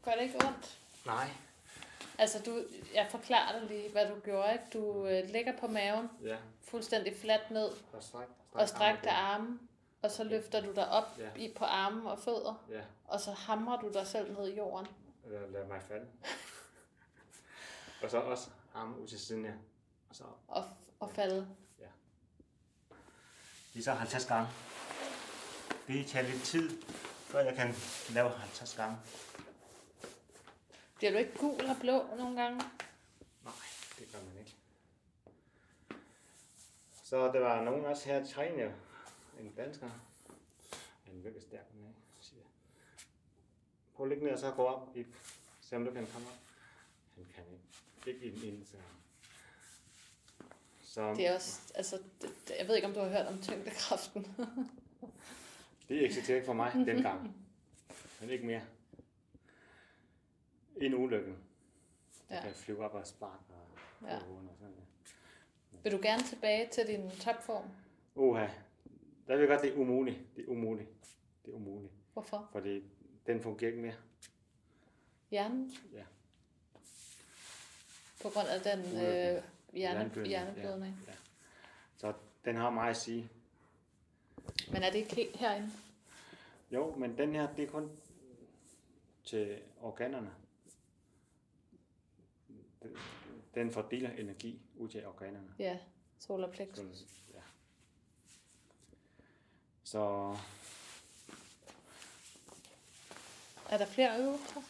Gør 0.05 0.11
det 0.11 0.21
ikke 0.21 0.35
ondt? 0.47 0.79
Nej. 1.05 1.29
Altså, 2.17 2.39
du, 2.45 2.63
jeg 2.93 3.07
forklarer 3.11 3.59
dig 3.59 3.67
lige, 3.69 3.91
hvad 3.91 4.07
du 4.09 4.19
gjorde. 4.19 4.51
Ikke? 4.53 4.65
Du 4.73 5.05
øh, 5.07 5.29
ligger 5.29 5.57
på 5.59 5.67
maven, 5.67 6.09
Ja. 6.23 6.37
fuldstændig 6.63 7.15
fladt 7.21 7.51
ned, 7.51 7.69
Og 7.93 8.03
stræk. 8.03 8.27
og 8.51 8.69
strækte 8.69 9.09
arme, 9.09 9.59
og 10.01 10.11
så 10.11 10.23
løfter 10.23 10.61
du 10.61 10.71
dig 10.75 10.89
op 10.89 11.03
Ja. 11.17 11.29
i, 11.35 11.53
på 11.57 11.65
armen 11.65 12.07
og 12.07 12.19
fødder, 12.19 12.65
Ja. 12.69 12.81
og 13.07 13.19
så 13.19 13.31
hamrer 13.31 13.79
du 13.81 13.91
dig 13.93 14.07
selv 14.07 14.33
ned 14.39 14.47
i 14.49 14.57
jorden. 14.57 14.87
Eller 15.25 15.47
lad 15.47 15.65
mig 15.65 15.81
falde. 15.87 16.07
og 18.03 18.11
så 18.11 18.17
også 18.19 18.49
arme 18.73 18.99
ud 19.01 19.07
til 19.07 19.19
siden, 19.19 19.45
ja. 19.45 19.51
Og 20.09 20.15
så 20.15 20.23
Og, 20.47 20.65
og 20.99 21.11
falde. 21.11 21.47
lige 23.73 23.83
så 23.83 23.91
50 23.93 24.25
gange. 24.25 24.47
Det 25.87 26.07
tager 26.07 26.25
lidt 26.27 26.43
tid, 26.43 26.81
før 27.29 27.39
jeg 27.39 27.55
kan 27.55 27.73
lave 28.13 28.29
50 28.29 28.75
gange. 28.75 28.97
Bliver 30.97 31.11
du 31.11 31.17
ikke 31.17 31.37
gul 31.37 31.65
og 31.65 31.75
blå 31.81 32.15
nogle 32.17 32.41
gange? 32.41 32.57
Nej, 33.43 33.53
det 33.99 34.07
gør 34.13 34.19
man 34.23 34.37
ikke. 34.39 34.55
Så 37.03 37.17
der 37.31 37.39
var 37.39 37.63
nogen 37.63 37.85
også 37.85 38.05
her, 38.05 38.25
China, 38.25 38.73
en 39.39 39.53
dansker. 39.57 39.89
Han 41.05 41.17
er 41.17 41.21
virkelig 41.21 41.43
stærk, 41.43 41.65
her, 41.73 41.89
siger. 42.21 42.41
Prøv 43.95 44.05
at 44.05 44.09
ligge 44.09 44.25
ned 44.25 44.33
og 44.33 44.39
så 44.39 44.51
gå 44.51 44.65
op, 44.65 44.89
i, 44.97 45.05
se 45.61 45.75
om 45.75 45.85
du 45.85 45.91
kan 45.91 46.07
komme 46.13 46.27
op. 46.27 46.33
Han 47.15 47.25
kan 47.35 47.43
ikke. 47.51 47.63
Ikke 48.25 48.25
ind, 48.25 48.43
ind 48.43 48.65
så. 48.65 48.77
Så 50.83 51.13
Det 51.13 51.27
er 51.27 51.35
også, 51.35 51.59
altså, 51.75 51.99
det- 52.21 52.33
jeg 52.59 52.67
ved 52.67 52.75
ikke, 52.75 52.87
om 52.87 52.93
du 52.93 52.99
har 52.99 53.09
hørt 53.09 53.25
om 53.27 53.41
tyngdekraften. 53.41 54.27
det 55.89 56.05
eksisterer 56.05 56.35
ikke 56.37 56.45
for 56.45 56.53
mig 56.53 56.73
dengang. 56.73 57.35
Men 58.21 58.29
ikke 58.29 58.45
mere. 58.45 58.61
En 60.81 60.93
ulykke. 60.93 61.35
Jeg 62.29 62.37
Ja. 62.37 62.41
kan 62.43 62.53
flyve 62.53 62.85
op 62.85 62.93
og 62.93 63.07
sparke 63.07 63.43
og, 63.49 64.07
Ja. 64.07 64.15
og 64.15 64.21
sådan 64.21 64.43
noget. 64.61 64.75
Vil 65.83 65.91
du 65.91 65.99
gerne 66.01 66.23
tilbage 66.23 66.69
til 66.71 66.87
din 66.87 67.09
topform? 67.09 67.69
Uha. 68.15 68.47
Der 69.27 69.35
vil 69.35 69.39
jeg 69.39 69.47
godt, 69.47 69.61
det 69.61 69.73
er 69.73 69.77
umuligt. 69.77 70.19
Det 70.35 70.43
er 70.45 70.49
umuligt. 70.49 70.89
Det 71.45 71.51
er 71.51 71.55
umuligt. 71.55 71.93
Hvorfor? 72.13 72.49
Fordi 72.51 72.83
den 73.27 73.41
fungerer 73.41 73.71
ikke 73.71 73.81
mere. 73.81 73.95
Hjernen? 75.31 75.71
Ja. 75.93 76.03
På 78.21 78.29
grund 78.29 78.47
af 78.47 78.61
den 78.61 78.79
øh, 78.79 78.93
hjerne, 78.93 79.43
Hjerneblødning, 79.73 80.27
hjerneblødning. 80.27 80.95
Ja. 81.07 81.13
Så 81.97 82.13
den 82.45 82.55
har 82.55 82.69
meget 82.69 82.89
at 82.89 82.97
sige. 82.97 83.29
Men 84.71 84.83
er 84.83 84.89
det 84.91 84.97
ikke 84.99 85.15
helt 85.15 85.37
herinde? 85.37 85.71
Jo, 86.71 86.95
men 86.95 87.17
den 87.17 87.35
her, 87.35 87.55
det 87.55 87.63
er 87.63 87.69
kun 87.71 87.91
til 89.25 89.61
organerne. 89.81 90.31
Den- 92.83 92.97
Den 93.55 93.71
fordeler 93.71 94.11
energi 94.11 94.59
ud 94.77 94.89
til 94.89 95.05
organerne. 95.07 95.53
Ja, 95.59 95.77
solar 96.19 96.51
plexus. 96.51 96.97
Så, 96.97 97.05
ja. 97.33 97.39
Så 99.83 100.35
Er 103.69 103.77
der 103.77 103.85
flere 103.85 104.19
øvelser? 104.21 104.61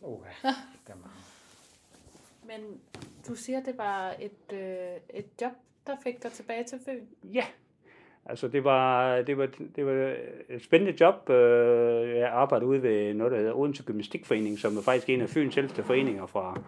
uh, 0.00 0.26
der 0.86 0.92
er 0.92 0.94
mange. 0.94 1.16
Men 2.44 2.80
du 3.28 3.34
siger, 3.36 3.62
det 3.62 3.78
var 3.78 4.10
et, 4.20 4.52
øh, 4.52 5.00
et 5.14 5.26
job, 5.40 5.52
der 5.86 5.96
fik 6.02 6.22
dig 6.22 6.32
tilbage 6.32 6.64
til 6.64 6.80
Fyn. 6.84 7.06
Ja, 7.24 7.46
Altså, 8.26 8.48
det 8.48 8.64
var, 8.64 9.16
det 9.22 9.38
var, 9.38 9.48
det 9.76 9.86
var 9.86 10.14
et 10.48 10.64
spændende 10.64 10.94
job. 11.00 11.30
Øh, 11.30 12.16
jeg 12.16 12.28
arbejdede 12.28 12.68
ude 12.68 12.82
ved 12.82 13.14
noget, 13.14 13.32
der 13.32 13.38
hedder 13.38 13.58
Odense 13.58 13.82
Gymnastikforening, 13.82 14.58
som 14.58 14.76
er 14.76 14.82
faktisk 14.82 15.08
en 15.08 15.20
af 15.20 15.28
Fyns 15.28 15.56
ældste 15.56 15.82
foreninger 15.82 16.26
fra 16.26 16.60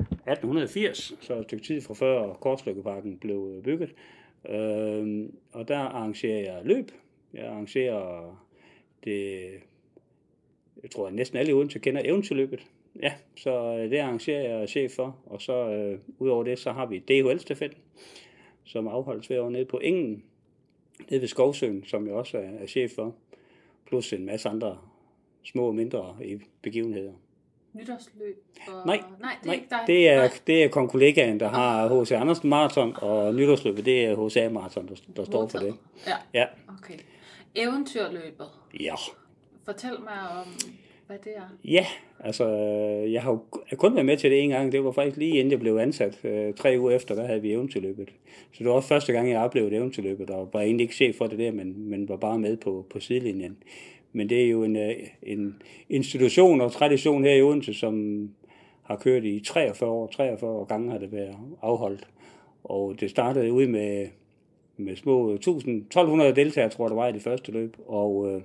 1880, 0.00 1.12
så 1.20 1.34
et 1.34 1.44
stykke 1.44 1.64
tid 1.64 1.80
fra 1.80 1.94
før 1.94 2.32
Korslykkeparken 2.32 3.18
blev 3.18 3.62
bygget. 3.64 3.94
Øh, 4.48 5.28
og 5.52 5.68
der 5.68 5.78
arrangerer 5.78 6.38
jeg 6.38 6.60
løb. 6.64 6.90
Jeg 7.34 7.46
arrangerer 7.46 8.36
det, 9.04 9.40
jeg 10.82 10.90
tror, 10.90 11.06
at 11.06 11.14
næsten 11.14 11.38
alle 11.38 11.50
i 11.50 11.54
Odense 11.54 11.78
kender 11.78 12.02
eventyrløbet. 12.04 12.66
Ja, 13.02 13.12
så 13.36 13.50
øh, 13.50 13.90
det 13.90 13.98
arrangerer 13.98 14.58
jeg 14.58 14.68
chef 14.68 14.92
for. 14.92 15.16
Og 15.26 15.42
så 15.42 15.70
øh, 15.70 15.98
udover 16.18 16.44
det, 16.44 16.58
så 16.58 16.72
har 16.72 16.86
vi 16.86 16.98
DHL-stafetten, 16.98 17.78
som 18.64 18.88
afholdes 18.88 19.26
hver 19.26 19.40
år 19.40 19.50
nede 19.50 19.64
på 19.64 19.80
Engen, 19.82 20.24
nede 21.10 21.20
ved 21.20 21.28
Skovsøen, 21.28 21.84
som 21.86 22.06
jeg 22.06 22.14
også 22.14 22.38
er, 22.38 22.66
chef 22.66 22.90
for. 22.94 23.14
Plus 23.86 24.12
en 24.12 24.26
masse 24.26 24.48
andre 24.48 24.78
små 25.44 25.66
og 25.66 25.74
mindre 25.74 26.16
begivenheder. 26.62 27.12
Nytårsløb? 27.72 28.44
Og... 28.68 28.86
Nej, 28.86 29.02
nej, 29.20 29.30
det 29.42 29.42
er 29.42 29.46
Nej, 29.46 29.54
ikke 29.54 29.66
dig. 29.70 29.80
det 29.86 30.08
er, 30.08 30.16
Nej. 30.18 30.30
det 30.46 30.64
er 30.64 30.68
konkollegaen, 30.68 31.40
der 31.40 31.48
har 31.48 32.00
H.C. 32.02 32.12
Andersen 32.12 32.48
Marathon, 32.48 32.94
og 32.96 33.34
nytårsløbet, 33.34 33.84
det 33.84 34.04
er 34.04 34.26
H.C. 34.28 34.52
Marathon, 34.52 34.88
der, 34.88 34.94
der 35.16 35.24
står 35.24 35.48
for 35.48 35.58
det. 35.58 35.74
Ja, 36.06 36.16
Ja, 36.34 36.46
okay. 36.78 36.98
Eventyrløbet. 37.54 38.46
ja. 38.80 38.94
Fortæl 39.64 40.00
mig 40.00 40.18
om, 40.40 40.46
hvad 41.10 41.18
det 41.24 41.32
er. 41.36 41.56
Ja, 41.64 41.86
altså, 42.20 42.48
jeg 43.12 43.22
har 43.22 43.30
jo 43.30 43.40
kun 43.76 43.94
været 43.94 44.06
med 44.06 44.16
til 44.16 44.30
det 44.30 44.42
en 44.42 44.50
gang. 44.50 44.72
Det 44.72 44.84
var 44.84 44.92
faktisk 44.92 45.16
lige 45.16 45.38
inden 45.38 45.50
jeg 45.50 45.60
blev 45.60 45.76
ansat. 45.76 46.24
Øh, 46.24 46.54
tre 46.54 46.76
uger 46.78 46.90
efter, 46.90 47.14
der 47.14 47.26
havde 47.26 47.42
vi 47.42 47.52
eventyrløbet. 47.52 48.08
Så 48.52 48.58
det 48.58 48.66
var 48.66 48.72
også 48.72 48.88
første 48.88 49.12
gang, 49.12 49.30
jeg 49.30 49.40
oplevede 49.40 49.76
eventyrløbet, 49.76 50.30
og 50.30 50.50
var 50.52 50.60
egentlig 50.60 50.84
ikke 50.84 50.94
chef 50.94 51.16
for 51.16 51.26
det 51.26 51.38
der, 51.38 51.52
men, 51.52 51.90
men 51.90 52.08
var 52.08 52.16
bare 52.16 52.38
med 52.38 52.56
på, 52.56 52.86
på 52.90 53.00
sidelinjen. 53.00 53.56
Men 54.12 54.28
det 54.28 54.44
er 54.44 54.48
jo 54.48 54.64
en, 54.64 54.76
øh, 54.76 54.94
en 55.22 55.62
institution 55.88 56.60
og 56.60 56.72
tradition 56.72 57.24
her 57.24 57.34
i 57.34 57.42
Odense, 57.42 57.74
som 57.74 58.28
har 58.82 58.96
kørt 58.96 59.24
i 59.24 59.40
43 59.40 59.90
år. 59.90 60.06
43 60.06 60.50
år 60.50 60.64
gange 60.64 60.90
har 60.90 60.98
det 60.98 61.12
været 61.12 61.36
afholdt. 61.62 62.08
Og 62.64 63.00
det 63.00 63.10
startede 63.10 63.52
ud 63.52 63.66
med, 63.66 64.08
med 64.76 64.96
små 64.96 65.32
1000, 65.32 65.76
1200 65.76 66.34
deltagere, 66.34 66.70
tror 66.70 66.84
jeg, 66.84 66.90
der 66.90 66.96
var 66.96 67.08
i 67.08 67.12
det 67.12 67.22
første 67.22 67.52
løb. 67.52 67.76
Og 67.86 68.34
øh, 68.34 68.42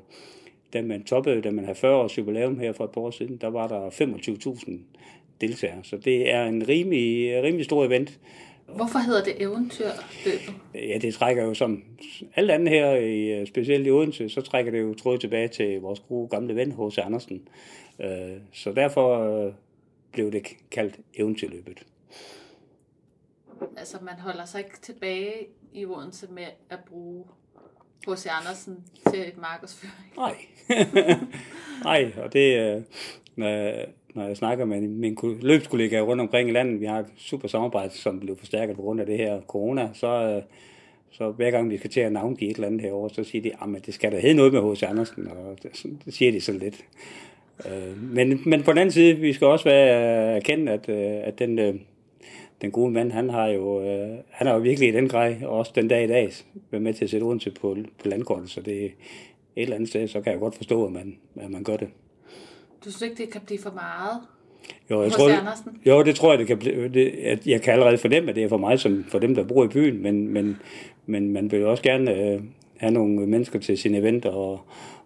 da 0.76 0.82
man 0.82 1.04
toppede, 1.04 1.42
da 1.42 1.52
man 1.52 1.66
havde 1.66 1.78
40 1.78 1.96
års 1.96 2.18
jubilæum 2.18 2.60
her 2.60 2.74
for 2.74 2.84
et 2.84 2.92
par 2.92 3.02
år 3.02 3.12
siden, 3.12 3.38
der 3.38 3.48
var 3.48 3.68
der 3.68 3.90
25.000 3.90 4.72
deltagere. 5.42 5.84
Så 5.84 5.98
det 5.98 6.32
er 6.34 6.46
en 6.46 6.68
rimelig, 6.68 7.44
rimelig 7.44 7.66
stor 7.66 7.86
event. 7.86 8.20
Hvorfor 8.76 9.00
hedder 9.00 9.24
det 9.24 9.42
eventyrløbet? 9.42 10.54
Ja, 10.74 10.98
det 11.02 11.14
trækker 11.14 11.44
jo 11.44 11.54
som 11.54 11.84
alt 12.36 12.52
andet 12.52 12.70
her, 12.70 12.96
i, 12.96 13.46
specielt 13.46 13.88
i 13.88 13.92
Odense, 13.92 14.30
så 14.30 14.42
trækker 14.42 14.72
det 14.72 14.82
jo 14.82 14.94
tråd 14.94 15.18
tilbage 15.18 15.48
til 15.48 15.82
vores 15.82 16.00
gode 16.00 16.28
gamle 16.28 16.56
ven, 16.56 16.72
H.C. 16.72 16.98
Andersen. 16.98 17.48
Øh, 18.00 18.10
Så 18.54 18.72
derfor 18.72 19.20
øh, 19.20 19.54
blev 20.12 20.32
det 20.32 20.48
kaldt 20.72 21.00
eventyrløbet. 21.14 21.86
Altså, 23.78 23.98
man 24.02 24.20
holder 24.20 24.46
sig 24.46 24.60
ikke 24.60 24.82
tilbage 24.82 25.34
i 25.74 25.86
Odense 25.86 26.28
med 26.32 26.46
at 26.70 26.80
bruge 26.90 27.24
H.C. 28.08 28.28
Andersen 28.42 28.84
til 29.10 29.32
markedsføring. 29.42 30.14
Nej. 30.18 30.36
Nej, 31.84 32.12
og 32.24 32.34
det, 32.34 32.60
øh, 32.60 32.82
når, 33.36 33.48
jeg, 33.48 33.86
når 34.14 34.28
jeg 34.28 34.38
snakker 34.38 34.66
med 34.66 34.82
mine 34.82 35.16
løbskollega 35.16 35.48
løbskollegaer 35.48 36.02
rundt 36.02 36.22
omkring 36.22 36.50
i 36.50 36.52
landet, 36.52 36.80
vi 36.82 36.86
har 36.86 37.00
et 37.00 37.06
super 37.18 37.48
samarbejde, 37.48 37.94
som 37.94 38.20
blev 38.20 38.38
forstærket 38.38 38.76
på 38.76 38.82
grund 38.82 39.00
af 39.00 39.06
det 39.06 39.18
her 39.18 39.42
corona, 39.42 39.90
så, 39.94 40.08
øh, 40.08 40.42
så 41.12 41.32
hver 41.32 41.52
gang 41.52 41.70
vi 41.70 41.78
skal 41.78 41.90
til 41.90 42.00
at 42.00 42.12
navngive 42.12 42.52
et 42.52 42.56
eller 42.56 42.68
andet 42.68 42.82
herovre, 42.82 43.10
så 43.10 43.24
siger 43.24 43.42
de, 43.42 43.52
ah, 43.62 43.76
at 43.76 43.86
det 43.86 43.94
skal 43.94 44.12
da 44.12 44.20
hedde 44.20 44.36
noget 44.36 44.54
med 44.54 44.72
H.C. 44.72 44.84
Andersen, 44.84 45.28
og 45.28 45.58
det, 45.64 45.86
det 46.06 46.14
siger 46.14 46.32
de 46.32 46.42
så 46.42 46.52
lidt. 46.52 46.86
Øh, 47.66 48.02
Men, 48.02 48.42
men 48.46 48.64
på 48.64 48.72
den 48.72 48.78
anden 48.78 48.92
side, 48.92 49.16
vi 49.16 49.34
skal 49.34 49.48
også 49.48 49.66
være 49.66 50.36
erkendt, 50.36 50.70
at, 50.70 50.90
øh, 50.90 51.28
at 51.28 51.40
den, 51.40 51.60
øh, 51.60 51.76
den 52.66 52.72
gode 52.72 52.92
mand, 52.92 53.12
han 53.12 53.30
har 53.30 53.48
jo, 53.48 53.82
øh, 53.82 54.18
han 54.30 54.48
har 54.48 54.54
jo 54.54 54.60
virkelig 54.60 54.90
i 54.90 54.92
den 54.92 55.08
grej, 55.10 55.38
og 55.44 55.50
også 55.50 55.72
den 55.76 55.88
dag 55.88 56.04
i 56.04 56.08
dag, 56.08 56.34
været 56.72 56.84
med 56.84 56.94
til 56.94 57.04
at 57.04 57.10
sætte 57.10 57.24
Odense 57.24 57.52
på, 57.52 57.78
på 58.04 58.08
landkortet, 58.08 58.50
så 58.50 58.62
det 58.62 58.86
et 58.86 58.92
eller 59.56 59.76
andet 59.76 59.90
sted, 59.90 60.08
så 60.08 60.22
kan 60.22 60.32
jeg 60.32 60.40
godt 60.40 60.56
forstå, 60.56 60.86
at 60.86 60.92
man, 60.92 61.18
at 61.36 61.52
man 61.52 61.64
gør 61.64 61.78
det. 61.78 61.88
Du 62.86 62.92
synes 62.92 63.02
ikke, 63.02 63.24
det 63.24 63.32
kan 63.32 63.42
blive 63.46 63.60
for 63.60 63.72
meget? 63.72 64.22
Jo, 64.92 65.04
jeg 65.04 65.12
tror, 65.12 65.30
Andersen? 65.30 65.82
jo, 65.86 66.04
det 66.04 66.16
tror 66.16 66.32
jeg, 66.32 66.40
det 66.40 66.48
kan 66.48 66.58
blive, 66.58 66.88
det, 66.88 67.10
at 67.10 67.48
jeg 67.48 67.62
kan 67.62 67.74
allerede 67.74 67.98
fornemme, 67.98 68.30
at 68.30 68.36
det 68.36 68.44
er 68.44 68.50
for 68.50 68.58
mig, 68.58 68.80
som 68.80 69.06
for 69.08 69.20
dem, 69.20 69.36
der 69.36 69.44
bor 69.44 69.66
i 69.66 69.68
byen, 69.68 70.04
men, 70.04 70.28
men, 70.28 70.58
men 71.06 71.34
man 71.34 71.52
vil 71.52 71.60
jo 71.60 71.72
også 71.72 71.84
gerne 71.84 72.14
øh, 72.14 72.42
have 72.78 72.92
nogle 72.92 73.28
mennesker 73.28 73.60
til 73.60 73.78
sine 73.78 73.98
eventer, 73.98 74.30
og, 74.30 74.60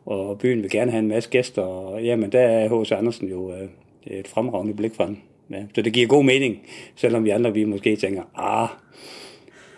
og 0.05 0.39
byen 0.39 0.63
vil 0.63 0.71
gerne 0.71 0.91
have 0.91 0.99
en 0.99 1.07
masse 1.07 1.29
gæster, 1.29 1.61
og 1.61 2.03
jamen, 2.03 2.31
der 2.31 2.39
er 2.39 2.81
H.C. 2.81 2.91
Andersen 2.91 3.27
jo 3.27 3.53
øh, 3.53 3.69
et 4.07 4.27
fremragende 4.27 4.73
blik 4.73 4.95
fra 4.95 5.07
den. 5.07 5.21
Ja, 5.51 5.63
så 5.75 5.81
det 5.81 5.93
giver 5.93 6.07
god 6.07 6.23
mening, 6.23 6.59
selvom 6.95 7.25
vi 7.25 7.29
andre, 7.29 7.53
vi 7.53 7.63
måske 7.63 7.95
tænker, 7.95 8.23
ah, 8.35 8.69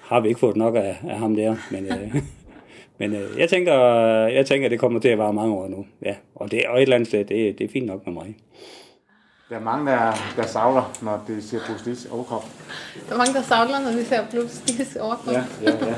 har 0.02 0.20
vi 0.20 0.28
ikke 0.28 0.40
fået 0.40 0.56
nok 0.56 0.76
af, 0.76 0.98
af 1.10 1.18
ham 1.20 1.36
der, 1.36 1.56
men... 1.72 1.86
Øh, 1.86 2.16
Men 2.98 3.16
øh, 3.16 3.40
jeg 3.40 3.50
tænker, 3.50 3.74
jeg 4.28 4.46
tænker, 4.46 4.68
at 4.68 4.72
det 4.72 4.80
kommer 4.80 5.00
til 5.00 5.08
at 5.08 5.18
vare 5.18 5.34
mange 5.34 5.54
år 5.54 5.68
nu. 5.68 5.86
Ja, 6.06 6.16
og, 6.36 6.52
det, 6.52 6.66
og 6.66 6.78
et 6.78 6.82
eller 6.82 6.96
andet 6.96 7.08
sted, 7.08 7.20
det, 7.20 7.60
det 7.60 7.64
er 7.64 7.70
fint 7.74 7.86
nok 7.86 8.06
med 8.06 8.14
mig. 8.14 8.36
Der 9.50 9.56
er 9.56 9.62
mange, 9.62 9.92
der, 9.92 10.14
der 10.36 10.48
savler, 10.48 10.98
når 11.02 11.24
de 11.28 11.42
ser 11.42 11.60
Lee's 11.60 12.14
overkrop. 12.14 12.46
Der 13.08 13.14
er 13.14 13.18
mange, 13.18 13.34
der 13.34 13.42
savler, 13.42 13.80
når 13.80 13.98
vi 13.98 14.04
ser 14.04 14.22
Lees 14.78 14.96
overkrop. 14.96 15.34
Ja, 15.34 15.44
ja, 15.64 15.72
ja. 15.86 15.96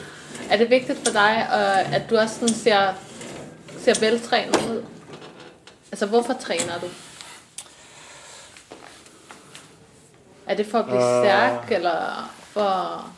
Er 0.50 0.56
det 0.56 0.70
vigtigt 0.70 0.98
for 0.98 1.12
dig, 1.12 1.46
øh, 1.52 1.94
at 1.94 2.02
du 2.10 2.16
også 2.16 2.34
sådan 2.34 2.54
ser, 2.54 2.80
ser 3.78 4.00
veltrænet 4.00 4.56
ud? 4.56 4.84
Altså, 5.92 6.06
hvorfor 6.06 6.32
træner 6.32 6.78
du? 6.80 6.86
Er 10.46 10.54
det 10.54 10.66
for 10.66 10.78
at 10.78 10.84
blive 10.84 11.02
Øh. 11.02 11.24
stærk, 11.24 11.72
eller 11.72 12.30
for... 12.40 13.10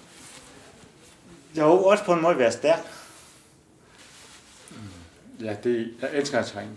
Jo, 1.56 1.84
også 1.84 2.04
på 2.04 2.12
en 2.12 2.22
måde 2.22 2.38
være 2.38 2.52
stærk. 2.52 2.80
Ja, 5.40 5.56
det, 5.64 5.94
jeg 6.02 6.10
elsker 6.12 6.38
at 6.38 6.46
træne. 6.46 6.70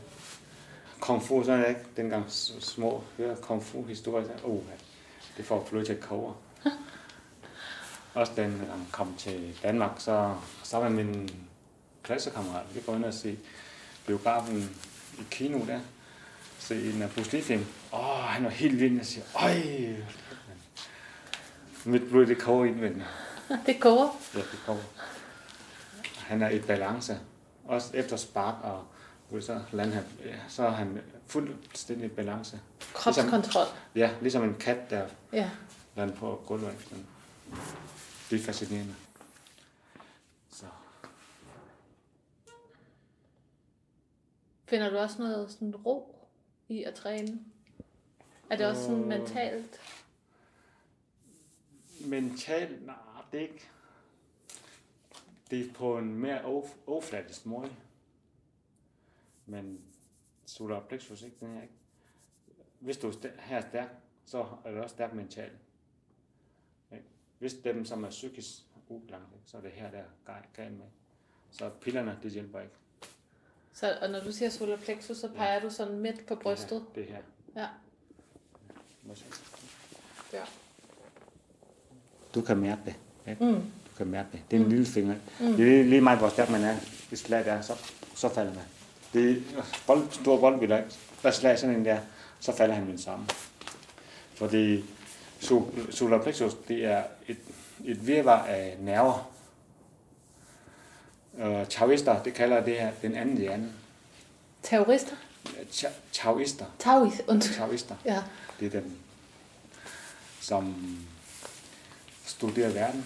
Kung 0.99 1.23
Fu, 1.23 1.43
sådan 1.43 1.59
er 1.59 1.63
det 1.63 1.69
ikke. 1.69 1.81
Dengang 1.97 2.25
små 2.59 3.03
hører 3.17 3.35
Kung 3.35 3.63
Fu 3.63 3.83
historier, 3.85 4.27
så, 4.27 4.31
oh, 4.43 4.59
det 5.37 5.45
får 5.45 5.67
blod 5.69 5.85
til 5.85 5.97
koge. 5.97 6.33
Også 8.13 8.31
den 8.35 8.51
gang 8.67 8.87
kom 8.91 9.15
til 9.17 9.59
Danmark, 9.63 9.91
så 9.97 10.35
sammen 10.63 10.93
med 10.95 11.03
min 11.03 11.29
klassekammerat, 12.03 12.63
vi 12.73 12.81
går 12.85 12.95
ind 12.95 13.05
og 13.05 13.13
se 13.13 13.37
biografen 14.07 14.69
i 15.19 15.21
kino 15.31 15.65
der, 15.65 15.79
se 16.59 16.89
en 16.93 17.01
af 17.01 17.09
Bruce 17.09 17.31
Lee-film. 17.31 17.65
Åh, 17.93 17.99
oh, 17.99 18.23
han 18.23 18.43
var 18.43 18.49
helt 18.49 18.79
vild, 18.79 18.97
jeg 18.97 19.05
siger, 19.05 19.23
øj, 19.35 19.53
mit 21.85 22.09
blod 22.09 22.25
det 22.25 22.37
koger 22.41 22.65
indvendigt. 22.65 23.05
Det 23.65 23.79
koger. 23.79 24.19
Ja, 24.33 24.39
det 24.39 24.59
kommer. 24.65 24.83
Han 26.17 26.41
er 26.41 26.49
i 26.49 26.59
balance. 26.59 27.19
Også 27.65 27.97
efter 27.97 28.15
spark 28.17 28.55
og 28.63 28.85
så, 29.41 29.53
han, 29.71 29.91
ja, 30.25 30.35
så 30.47 30.63
er 30.63 30.69
han 30.69 31.01
fuldstændig 31.27 32.05
i 32.05 32.09
balance. 32.09 32.59
Kropskontrol. 32.93 33.65
Ja, 33.95 34.11
ligesom 34.21 34.43
en 34.43 34.55
kat, 34.59 34.89
der 34.89 35.07
Ja. 35.33 35.49
lander 35.95 36.15
på 36.15 36.43
gulvet. 36.47 36.73
Det 38.29 38.39
er 38.39 38.43
fascinerende. 38.43 38.95
Så. 40.53 40.65
Finder 44.65 44.89
du 44.89 44.97
også 44.97 45.15
noget 45.19 45.51
sådan 45.51 45.75
ro 45.75 46.15
i 46.69 46.83
at 46.83 46.93
træne? 46.93 47.39
Er 48.49 48.55
det 48.55 48.65
også 48.65 48.81
sådan 48.81 48.99
Øh. 49.01 49.07
mentalt? 49.07 49.79
Mentalt, 52.05 52.85
nej, 52.85 52.95
det 53.31 53.37
er 53.37 53.41
ikke. 53.43 53.69
Det 55.51 55.65
er 55.69 55.73
på 55.73 55.97
en 55.97 56.15
mere 56.15 56.41
overf- 56.41 56.77
overfladisk 56.87 57.45
måde. 57.45 57.71
Men 59.45 59.81
solar 60.45 60.79
plexus, 60.79 61.21
ikke? 61.21 61.35
Den 61.39 61.57
er 61.57 61.61
ikke. 61.61 61.73
Hvis 62.79 62.97
du 62.97 63.07
er 63.09 63.13
her 63.39 63.57
er 63.57 63.61
stærk, 63.69 63.89
så 64.25 64.45
er 64.65 64.71
du 64.71 64.81
også 64.81 64.93
stærk 64.95 65.13
mentalt. 65.13 65.53
Hvis 67.39 67.53
dem, 67.53 67.85
som 67.85 68.03
er 68.03 68.09
psykisk 68.09 68.49
ubalance, 68.89 69.35
så 69.45 69.57
er 69.57 69.61
det 69.61 69.71
her, 69.71 69.91
der 69.91 69.97
er 69.97 70.03
gal- 70.25 70.47
galt 70.53 70.73
med. 70.77 70.85
Så 71.51 71.69
pillerne, 71.81 72.19
det 72.23 72.31
hjælper 72.31 72.59
ikke. 72.59 72.73
Så, 73.73 73.97
og 74.01 74.09
når 74.09 74.19
du 74.23 74.31
siger 74.31 74.49
solar 74.49 74.77
plexus, 74.77 75.17
så 75.17 75.27
peger 75.33 75.59
du 75.59 75.69
sådan 75.69 75.99
midt 75.99 76.25
på 76.27 76.35
brystet? 76.35 76.85
Det 76.95 77.05
her. 77.05 77.21
Ja. 77.55 77.67
Det 79.07 79.17
her. 79.17 80.39
ja. 80.39 80.43
Du 82.35 82.41
kan 82.41 82.57
mærke 82.57 82.81
det. 82.85 82.95
Ikke? 83.31 83.45
Mm. 83.45 83.53
Du 83.53 83.95
kan 83.97 84.07
mærke 84.07 84.27
det. 84.31 84.39
Det 84.51 84.57
er 84.59 84.63
en 84.63 84.69
lille 84.69 84.85
finger. 84.85 85.15
Mm. 85.39 85.45
Det 85.45 85.53
er 85.53 85.65
lige, 85.65 85.83
lige 85.83 86.01
meget, 86.01 86.19
hvor 86.19 86.29
stærk 86.29 86.49
man 86.49 86.63
er. 86.63 86.75
Hvis 87.09 87.19
slag 87.19 87.45
der, 87.45 87.61
så, 87.61 87.73
så 88.15 88.29
falder 88.33 88.53
man. 88.53 88.63
Det 89.13 89.31
er 89.31 89.35
bold, 89.87 90.11
stor 90.11 90.39
boldbiller. 90.39 90.81
Der 91.23 91.31
slag 91.31 91.59
sådan 91.59 91.75
en 91.75 91.85
der, 91.85 91.99
så 92.39 92.55
falder 92.55 92.75
han 92.75 92.85
med 92.85 92.93
det 92.93 93.01
samme. 93.01 93.25
Fordi 94.35 94.85
sol- 95.39 95.91
solar 95.93 96.21
plexus, 96.23 96.51
det 96.67 96.85
er 96.85 97.03
et, 97.27 97.37
et 97.85 98.07
virvar 98.07 98.43
af 98.45 98.77
nerver. 98.81 99.31
Øh, 101.39 101.65
Taoister, 101.67 102.23
det 102.23 102.33
kalder 102.33 102.63
det 102.63 102.73
her 102.79 102.91
den 103.01 103.15
anden 103.15 103.37
hjerne. 103.37 103.71
Terrorister? 104.63 105.15
Cha- 105.71 105.89
Taoister. 106.11 106.65
Taoist, 106.79 107.21
undskyld. 107.27 107.55
Taoister. 107.57 107.95
Ja. 108.05 108.23
Det 108.59 108.65
er 108.75 108.81
dem, 108.81 108.91
som 110.41 110.75
studerer 112.41 112.69
verden. 112.69 113.05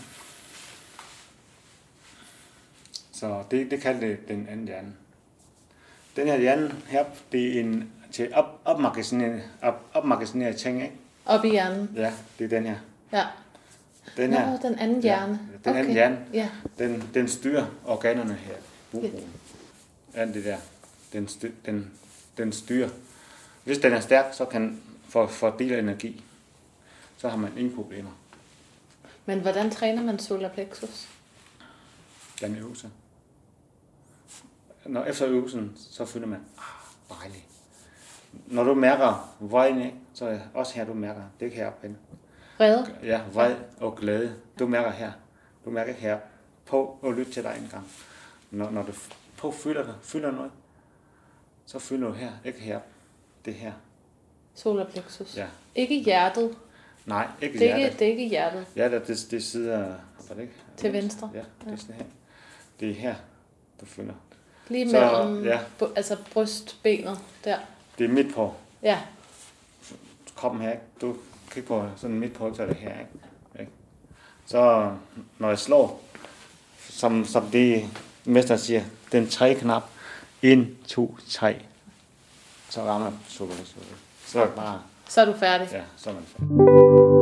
Så 3.11 3.43
det, 3.51 3.71
det 3.71 3.81
kalder 3.81 3.99
det 3.99 4.27
den 4.27 4.47
anden 4.49 4.65
hjerne. 4.65 4.93
Den 6.15 6.27
her 6.27 6.37
hjerne 6.37 6.75
her, 6.87 7.05
det 7.31 7.55
er 7.55 7.59
en 7.59 7.91
til 8.11 8.33
op, 8.33 8.61
opmagasinere, 8.65 9.41
op, 9.61 9.85
opmagasinere 9.93 10.53
ting, 10.53 10.83
ikke? 10.83 10.95
Op 11.25 11.45
i 11.45 11.49
hjernen. 11.49 11.89
Ja, 11.95 12.13
det 12.39 12.45
er 12.45 12.49
den 12.49 12.65
her. 12.65 12.75
Ja. 13.11 13.23
Den 14.17 14.29
Nå, 14.29 14.37
her, 14.37 14.59
den 14.59 14.79
anden 14.79 15.01
hjerne. 15.01 15.39
Ja, 15.65 15.69
den 15.69 15.77
anden 15.77 15.93
hjerne. 15.93 16.25
Ja. 16.33 16.49
den, 16.79 17.09
den 17.13 17.27
styrer 17.27 17.65
organerne 17.85 18.33
her. 18.33 18.55
Bugbroen. 18.91 19.29
Alt 20.13 20.33
det 20.33 20.45
der. 20.45 20.57
Den, 21.13 21.27
styr, 21.27 21.51
den, 21.65 21.91
den 22.37 22.51
styrer. 22.51 22.89
Hvis 23.63 23.77
den 23.77 23.93
er 23.93 23.99
stærk, 23.99 24.25
så 24.33 24.45
kan 24.45 24.81
for 25.09 25.27
fordele 25.27 25.79
energi. 25.79 26.23
Så 27.17 27.29
har 27.29 27.37
man 27.37 27.51
ingen 27.57 27.75
problemer. 27.75 28.11
Men 29.25 29.39
hvordan 29.39 29.71
træner 29.71 30.03
man 30.03 30.19
solar 30.19 30.49
plexus? 30.49 31.07
Den 32.41 32.55
øvelse. 32.55 32.89
Når 34.85 35.03
efter 35.03 35.27
øvelsen, 35.27 35.73
så 35.75 36.05
føler 36.05 36.27
man, 36.27 36.39
ah, 36.57 37.17
dejligt. 37.19 37.45
Når 38.47 38.63
du 38.63 38.73
mærker 38.73 39.35
vreden, 39.39 39.81
ikke, 39.81 39.97
så 40.13 40.25
er 40.25 40.39
også 40.53 40.73
her, 40.73 40.85
du 40.85 40.93
mærker. 40.93 41.21
Det 41.21 41.41
er 41.41 41.45
ikke 41.45 41.57
heroppe 41.57 41.87
hen. 41.87 41.97
Rede? 42.59 42.97
Ja, 43.03 43.21
vred 43.33 43.55
og 43.79 43.95
glæde. 43.95 44.35
Du 44.59 44.67
mærker 44.67 44.91
her. 44.91 45.11
Du 45.65 45.69
mærker 45.69 45.93
her. 45.93 46.19
På 46.65 46.99
og 47.01 47.13
lyt 47.13 47.27
til 47.27 47.43
dig 47.43 47.55
en 47.61 47.67
gang. 47.71 47.87
Når, 48.51 48.69
når 48.69 48.83
du 48.83 48.91
på 49.37 49.51
føler 49.51 49.93
føler 50.01 50.31
noget, 50.31 50.51
så 51.65 51.79
føler 51.79 52.07
du 52.07 52.13
her, 52.13 52.31
ikke 52.45 52.59
her. 52.59 52.79
Det 53.45 53.51
er 53.51 53.57
her. 53.57 53.73
Solar 54.55 54.85
plexus. 54.85 55.37
Ja. 55.37 55.47
Ikke 55.75 55.99
hjertet. 55.99 56.57
Nej, 57.05 57.27
ikke 57.41 57.59
Det 57.59 57.61
er 57.61 57.75
ikke, 57.75 57.77
hjertet. 57.79 57.99
det 57.99 58.07
er 58.07 58.11
ikke 58.11 58.27
hjertet. 58.27 58.65
Hjertet, 58.75 59.07
det, 59.07 59.27
det 59.31 59.43
sidder... 59.43 59.77
Var 60.27 60.35
det 60.35 60.41
ikke? 60.41 60.53
Til 60.77 60.93
venstre. 60.93 61.31
Ja, 61.33 61.39
det 61.65 61.73
er 61.73 61.77
sådan 61.77 61.95
her. 61.95 62.05
Det 62.79 62.89
er 62.89 62.93
her, 62.93 63.15
du 63.81 63.85
føler. 63.85 64.13
Lige 64.67 64.89
Så, 64.89 64.99
mellem 65.25 65.45
ja. 65.45 65.59
altså 65.95 66.17
brystbenet 66.33 67.19
der. 67.43 67.57
Det 67.97 68.03
er 68.05 68.09
midt 68.09 68.33
på 68.35 68.53
Ja. 68.83 68.99
kroppen 70.35 70.61
her, 70.61 70.71
ikke? 70.71 70.83
Du 71.01 71.15
kigger 71.51 71.67
på 71.67 71.89
sådan 71.97 72.19
midt 72.19 72.33
på, 72.33 72.53
så 72.55 72.63
er 72.63 72.67
det 72.67 72.75
her, 72.75 72.91
ikke? 72.99 73.11
ikke? 73.59 73.71
Så 74.45 74.91
når 75.37 75.49
jeg 75.49 75.59
slår, 75.59 76.03
som, 76.79 77.25
som 77.25 77.45
det 77.51 77.85
mester 78.25 78.57
siger, 78.57 78.83
den 79.11 79.29
tre 79.29 79.55
knap, 79.55 79.83
1, 80.41 80.75
2, 80.87 81.17
3, 81.29 81.61
så 82.69 82.81
rammer 82.83 83.11
sukker. 83.27 83.55
Så 84.25 84.43
er 84.43 84.47
bare, 84.47 84.81
Så 85.07 85.21
er 85.21 85.25
du 85.25 85.33
færdig. 85.33 85.67
ja, 85.71 85.81
så 85.97 86.09
er 86.09 86.13
man 86.13 86.23
færdig. 86.23 87.15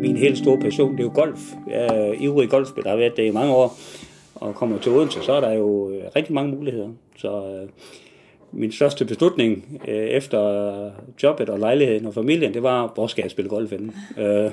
min 0.00 0.16
helt 0.16 0.38
store 0.38 0.58
passion, 0.58 0.92
det 0.92 1.00
er 1.00 1.04
jo 1.04 1.12
golf. 1.14 1.40
Jeg 1.66 1.86
er 1.86 2.12
ivrig 2.18 2.50
golfspiller, 2.50 2.90
har 2.90 2.96
været 2.96 3.16
det 3.16 3.26
i 3.26 3.30
mange 3.30 3.54
år. 3.54 3.78
Og 4.34 4.54
kommer 4.54 4.78
til 4.78 4.92
Odense, 4.92 5.22
så 5.22 5.32
er 5.32 5.40
der 5.40 5.52
jo 5.52 5.90
øh, 5.90 6.04
rigtig 6.16 6.34
mange 6.34 6.50
muligheder. 6.56 6.88
Så 7.16 7.28
øh, 7.28 7.68
min 8.52 8.72
største 8.72 9.04
beslutning 9.04 9.82
øh, 9.88 9.94
efter 9.94 10.90
jobbet 11.22 11.48
og 11.48 11.58
lejligheden 11.58 12.06
og 12.06 12.14
familien, 12.14 12.54
det 12.54 12.62
var, 12.62 12.92
hvor 12.94 13.06
skal 13.06 13.22
jeg 13.22 13.30
spille 13.30 13.48
golf 13.48 13.70
henne? 13.70 13.92
øh, 14.18 14.50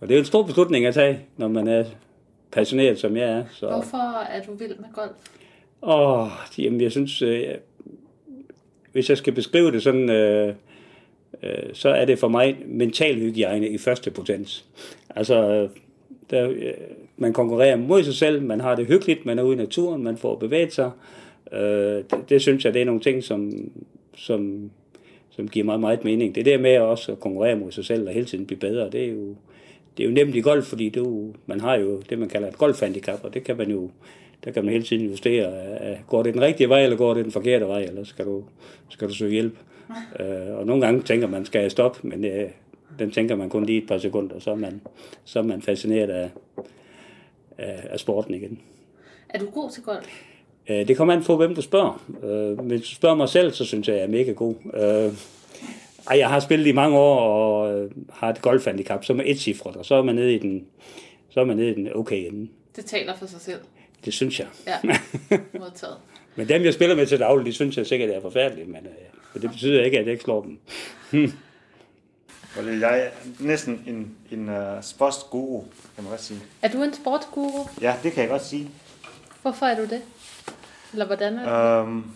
og 0.00 0.08
det 0.08 0.10
er 0.10 0.18
jo 0.18 0.20
en 0.20 0.24
stor 0.24 0.42
beslutning 0.42 0.86
at 0.86 0.94
tage, 0.94 1.20
når 1.36 1.48
man 1.48 1.68
er 1.68 1.84
passioneret, 2.52 2.98
som 2.98 3.16
jeg 3.16 3.30
er. 3.30 3.44
Så, 3.52 3.68
Hvorfor 3.68 4.22
er 4.22 4.42
du 4.42 4.54
vild 4.54 4.76
med 4.78 4.88
golf? 4.94 5.12
Åh, 5.82 6.28
jamen 6.58 6.80
jeg 6.80 6.90
synes, 6.90 7.22
øh, 7.22 7.44
hvis 8.92 9.08
jeg 9.08 9.18
skal 9.18 9.32
beskrive 9.32 9.72
det 9.72 9.82
sådan, 9.82 10.10
øh, 10.10 10.54
øh, 11.42 11.50
så 11.72 11.88
er 11.88 12.04
det 12.04 12.18
for 12.18 12.28
mig 12.28 12.56
mental 12.66 13.14
hygiejne 13.20 13.68
i 13.68 13.78
første 13.78 14.10
potens. 14.10 14.64
Altså, 15.16 15.68
der, 16.30 16.48
øh, 16.50 16.72
man 17.16 17.32
konkurrerer 17.32 17.76
mod 17.76 18.04
sig 18.04 18.14
selv, 18.14 18.42
man 18.42 18.60
har 18.60 18.76
det 18.76 18.86
hyggeligt, 18.86 19.26
man 19.26 19.38
er 19.38 19.42
ude 19.42 19.54
i 19.54 19.58
naturen, 19.58 20.02
man 20.02 20.16
får 20.16 20.36
bevæget 20.36 20.72
sig. 20.72 20.84
Øh, 20.84 21.23
Øh, 21.52 22.04
det, 22.10 22.28
det 22.28 22.42
synes 22.42 22.64
jeg, 22.64 22.74
det 22.74 22.82
er 22.82 22.86
nogle 22.86 23.00
ting, 23.00 23.24
som, 23.24 23.70
som, 24.16 24.70
som 25.30 25.48
giver 25.48 25.64
mig 25.64 25.80
meget 25.80 26.04
mening. 26.04 26.34
Det 26.34 26.46
der 26.46 26.58
med 26.58 26.78
også 26.78 27.12
at 27.12 27.20
konkurrere 27.20 27.56
mod 27.56 27.72
sig 27.72 27.84
selv 27.84 28.08
og 28.08 28.14
hele 28.14 28.26
tiden 28.26 28.46
blive 28.46 28.60
bedre, 28.60 28.90
det 28.90 29.04
er 29.04 29.08
jo, 29.08 29.34
det 29.96 30.04
er 30.04 30.08
jo 30.08 30.14
nemt 30.14 30.34
i 30.34 30.40
golf, 30.40 30.64
fordi 30.64 30.88
du, 30.88 31.34
man 31.46 31.60
har 31.60 31.74
jo 31.74 32.02
det, 32.10 32.18
man 32.18 32.28
kalder 32.28 32.48
et 32.48 32.58
golfhandicap, 32.58 33.24
og 33.24 33.34
det 33.34 33.44
kan 33.44 33.56
man 33.56 33.70
jo, 33.70 33.90
der 34.44 34.50
kan 34.50 34.64
man 34.64 34.72
hele 34.72 34.84
tiden 34.84 35.06
justere. 35.06 35.52
Går 36.06 36.22
det 36.22 36.34
den 36.34 36.42
rigtige 36.42 36.68
vej, 36.68 36.82
eller 36.82 36.96
går 36.96 37.14
det 37.14 37.24
den 37.24 37.32
forkerte 37.32 37.66
vej, 37.66 37.82
eller 37.82 38.04
skal 38.04 38.24
du, 38.24 38.44
skal 38.88 39.08
du 39.08 39.14
søge 39.14 39.32
hjælp? 39.32 39.58
Øh, 40.20 40.56
og 40.56 40.66
nogle 40.66 40.86
gange 40.86 41.02
tænker 41.02 41.28
man, 41.28 41.44
skal 41.44 41.60
jeg 41.60 41.70
stoppe, 41.70 42.08
men 42.08 42.24
øh, 42.24 42.50
den 42.98 43.10
tænker 43.10 43.36
man 43.36 43.48
kun 43.48 43.64
lige 43.64 43.82
et 43.82 43.88
par 43.88 43.98
sekunder, 43.98 44.38
så 44.38 44.50
er 44.50 44.54
man, 44.54 44.80
så 45.24 45.38
er 45.38 45.42
man 45.42 45.62
fascineret 45.62 46.10
af, 46.10 46.30
af, 47.58 47.86
af 47.90 48.00
sporten 48.00 48.34
igen. 48.34 48.60
Er 49.28 49.38
du 49.38 49.46
god 49.50 49.70
til 49.70 49.82
golf? 49.82 50.22
Øh, 50.68 50.88
det 50.88 50.96
kommer 50.96 51.14
an 51.14 51.24
på, 51.24 51.36
hvem 51.36 51.54
du 51.54 51.62
spørger. 51.62 52.02
Øh, 52.22 52.66
hvis 52.66 52.80
du 52.80 52.94
spørger 52.94 53.16
mig 53.16 53.28
selv, 53.28 53.52
så 53.52 53.64
synes 53.64 53.88
jeg, 53.88 53.96
jeg 53.96 54.02
er 54.02 54.08
mega 54.08 54.32
god. 54.32 54.54
Øh, 54.74 55.12
ej, 56.10 56.18
jeg 56.18 56.28
har 56.28 56.40
spillet 56.40 56.66
i 56.66 56.72
mange 56.72 56.98
år 56.98 57.18
og 57.18 57.78
øh, 57.78 57.90
har 58.12 58.30
et 58.30 58.42
golfhandicap, 58.42 59.04
som 59.04 59.20
er 59.20 59.24
et 59.26 59.40
cifret, 59.40 59.76
og 59.76 59.84
så 59.84 59.94
er 59.94 60.02
man 60.02 60.14
nede 60.14 60.34
i 60.34 60.38
den, 60.38 60.66
så 61.30 61.40
er 61.40 61.44
man 61.44 61.56
nede 61.56 61.70
i 61.70 61.74
den 61.74 61.88
okay 61.94 62.26
ende. 62.26 62.48
Det 62.76 62.84
taler 62.84 63.16
for 63.16 63.26
sig 63.26 63.40
selv. 63.40 63.60
Det 64.04 64.12
synes 64.12 64.40
jeg. 64.40 64.46
Ja, 64.66 64.76
modtaget. 65.60 65.96
Men 66.36 66.48
dem, 66.48 66.64
jeg 66.64 66.74
spiller 66.74 66.96
med 66.96 67.06
til 67.06 67.18
daglig, 67.18 67.46
de 67.46 67.52
synes 67.52 67.76
jeg 67.76 67.86
sikkert 67.86 68.10
er 68.10 68.20
forfærdelige, 68.20 68.66
men, 68.66 68.76
øh, 68.76 68.92
men 69.34 69.42
det 69.42 69.50
betyder 69.50 69.84
ikke, 69.84 69.98
at 69.98 70.04
jeg 70.04 70.12
ikke 70.12 70.24
slår 70.24 70.42
dem. 70.42 70.58
Fordi 72.54 72.80
jeg 72.80 73.00
er 73.00 73.10
næsten 73.40 73.84
en, 73.86 74.16
en 74.38 74.48
uh, 74.48 74.82
sportsguru, 74.82 75.60
kan 75.94 76.04
man 76.04 76.10
godt 76.10 76.22
sige. 76.22 76.40
Er 76.62 76.68
du 76.68 76.82
en 76.82 76.94
sportsguru? 76.94 77.68
Ja, 77.80 77.94
det 78.02 78.12
kan 78.12 78.22
jeg 78.22 78.30
godt 78.30 78.44
sige. 78.44 78.70
Hvorfor 79.42 79.66
er 79.66 79.76
du 79.76 79.82
det? 79.82 80.02
Eller 80.94 81.06
hvordan 81.06 81.38
er 81.38 81.78
det? 81.78 81.88
Øhm, 81.88 82.10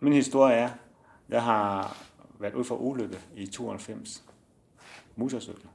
min 0.00 0.12
historie 0.12 0.54
er, 0.54 0.70
jeg 1.28 1.42
har 1.42 1.96
været 2.38 2.54
ude 2.54 2.64
for 2.64 2.76
ulykke 2.76 3.18
i 3.34 3.46
92. 3.46 4.24
Motorcykel. 5.16 5.68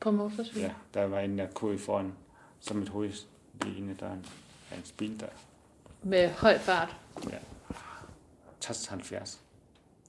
På 0.00 0.10
motorcykel? 0.10 0.60
Ja, 0.60 0.72
der 0.94 1.06
var 1.06 1.20
en, 1.20 1.38
der 1.38 1.46
kunne 1.50 1.78
foran, 1.78 2.12
som 2.60 2.82
et 2.82 2.88
hoved 2.88 3.12
lige 3.62 3.76
inde 3.76 3.92
i 3.92 3.96
døren 3.96 4.26
af 4.70 4.76
en 4.76 4.82
bil 4.96 5.20
der. 5.20 5.28
Med 6.02 6.30
høj 6.30 6.58
fart. 6.58 6.96
Ja. 7.30 7.38
70 8.88 9.40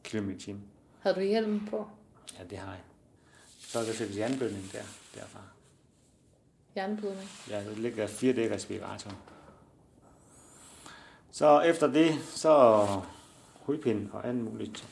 km 0.03 0.29
i 0.29 0.37
timen. 0.39 0.63
Havde 0.99 1.15
du 1.15 1.21
hjelm 1.21 1.67
på? 1.67 1.87
Ja, 2.39 2.43
det 2.43 2.57
har 2.57 2.71
jeg. 2.71 2.81
Så 3.59 3.79
er 3.79 3.83
der 3.83 3.93
fik 3.93 4.17
jernblødning 4.17 4.71
der, 4.71 4.83
derfra. 5.15 5.39
Jernblødning. 6.75 7.29
Ja, 7.49 7.63
der 7.63 7.75
ligger 7.75 8.07
fire 8.07 8.33
dæk 8.33 8.51
respirator. 8.51 9.11
Så 11.31 11.59
efter 11.61 11.87
det, 11.87 12.19
så 12.23 12.85
hovedpind 13.61 14.11
og 14.11 14.27
anden 14.27 14.43
muligt. 14.43 14.87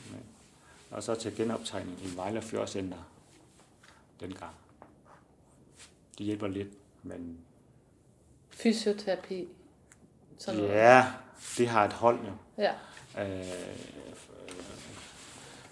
Og 0.90 1.02
så 1.02 1.14
til 1.14 1.36
genoptræning 1.36 1.98
i 2.02 2.16
Vejle 2.16 2.42
Fjordcenter 2.42 2.98
dengang. 4.20 4.54
De 6.18 6.24
hjælper 6.24 6.46
lidt, 6.46 6.68
men 7.02 7.38
Fysioterapi. 8.50 9.48
Sådan 10.38 10.60
ja, 10.60 11.06
det 11.58 11.68
har 11.68 11.84
et 11.84 11.92
hold 11.92 12.18
jo. 12.26 12.32
Ja. 12.58 12.72
Øh, 13.18 13.44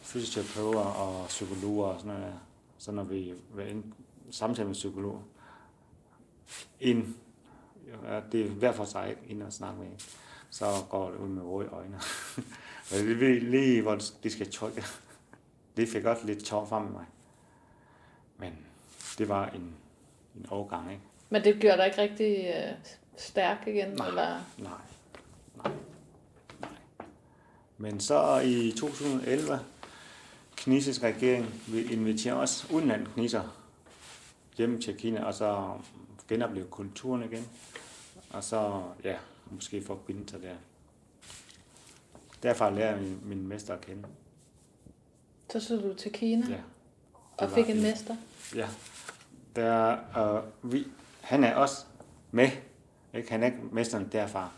fysioterapeuter 0.01 0.81
og 0.81 1.27
psykologer 1.29 1.87
og 1.87 2.01
sådan 2.01 2.15
noget. 2.15 2.33
der. 2.33 2.39
Så 2.79 2.93
når 2.93 3.05
vi 3.05 3.35
ind, 3.71 3.93
samtale 4.31 4.67
med 4.67 4.75
psykologer, 4.75 5.21
ind, 6.81 7.15
ja, 8.05 8.21
det 8.33 8.47
er 8.47 8.51
hver 8.51 8.73
for 8.73 8.85
sig 8.85 9.17
ind 9.29 9.43
og 9.43 9.53
snakke 9.53 9.81
med 9.81 9.89
så 10.57 10.85
går 10.91 11.11
det 11.11 11.19
ud 11.19 11.29
med 11.29 11.43
røde 11.43 11.69
øjne. 11.69 11.97
og 12.91 12.97
det 12.99 13.21
ved 13.21 13.41
lige, 13.41 13.83
hvor 13.83 13.99
de 14.23 14.31
skal 14.31 14.53
trykke. 14.53 14.85
Det 15.77 15.89
fik 15.89 16.05
også 16.05 16.27
lidt 16.27 16.45
tår 16.45 16.67
frem 16.67 16.83
med 16.83 16.93
mig. 16.93 17.05
Men 18.39 18.59
det 19.19 19.29
var 19.29 19.49
en, 19.49 19.77
en 20.37 20.47
overgang, 20.51 20.91
ikke? 20.91 21.03
Men 21.31 21.45
det 21.45 21.61
gjorde 21.61 21.77
dig 21.77 21.87
ikke 21.87 22.01
rigtig 22.01 22.47
øh, 22.47 22.73
stærk 23.17 23.67
igen? 23.67 23.89
Nej. 23.89 24.09
Eller? 24.09 24.41
Nej. 24.59 24.71
Nej. 25.57 25.73
Nej. 26.61 26.71
Men 27.79 28.01
så 28.01 28.41
i 28.41 28.73
2011, 28.79 29.61
kinesisk 30.57 31.03
regering 31.03 31.63
vil 31.69 31.93
invitere 31.93 32.35
os 32.35 32.67
udenlandske 32.71 33.15
kineser 33.15 33.57
hjem 34.57 34.81
til 34.81 34.97
Kina, 34.97 35.25
og 35.25 35.35
så 35.35 35.73
genopleve 36.29 36.67
kulturen 36.67 37.23
igen. 37.23 37.49
Og 38.31 38.45
så, 38.45 38.83
ja, 39.05 39.17
måske 39.51 39.83
forbinde 39.83 40.31
sig 40.31 40.43
der. 40.43 40.55
Derfra 42.43 42.71
lærer 42.71 42.91
jeg 42.97 43.03
min, 43.03 43.21
min 43.25 43.47
mester 43.49 43.75
at 43.75 43.81
kende. 43.81 44.05
Så 45.53 45.61
så 45.61 45.77
du 45.77 45.95
til 45.95 46.13
Kina 46.13 46.47
Ja. 46.49 46.61
og 47.37 47.51
fik 47.51 47.71
en 47.71 47.83
mester. 47.83 48.17
Ja. 48.55 48.69
Der, 49.57 49.97
øh, 50.37 50.73
vi, 50.73 50.85
han 51.21 51.45
er 51.45 51.55
også 51.55 51.85
med. 52.31 52.49
Ikke? 53.15 53.31
Han 53.31 53.43
er 53.43 53.47
ikke 53.47 53.59
mesteren 53.73 54.09
derfra. 54.13 54.51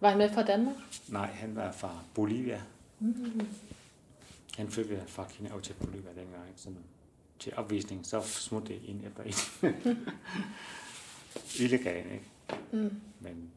Var 0.00 0.08
han 0.08 0.18
med 0.18 0.30
fra 0.34 0.42
Danmark? 0.42 0.74
Nej, 1.08 1.26
han 1.26 1.56
var 1.56 1.72
fra 1.72 1.98
Bolivia. 2.14 2.62
Mm. 3.00 3.46
Han 4.56 4.68
flyttede 4.70 5.02
fra 5.06 5.26
Kina 5.28 5.50
over 5.52 5.60
til 5.60 5.72
Bolivia 5.72 6.08
dengang. 6.08 6.48
Ikke? 6.48 6.60
Sådan, 6.60 6.78
til 7.38 7.52
opvisning, 7.56 8.06
så 8.06 8.20
smuttede 8.22 8.78
ind 8.78 9.02
efter 9.06 9.22
en. 9.22 9.34
Illegal, 11.60 11.96
ikke? 12.12 12.24
Mm. 12.72 13.00
Men 13.20 13.50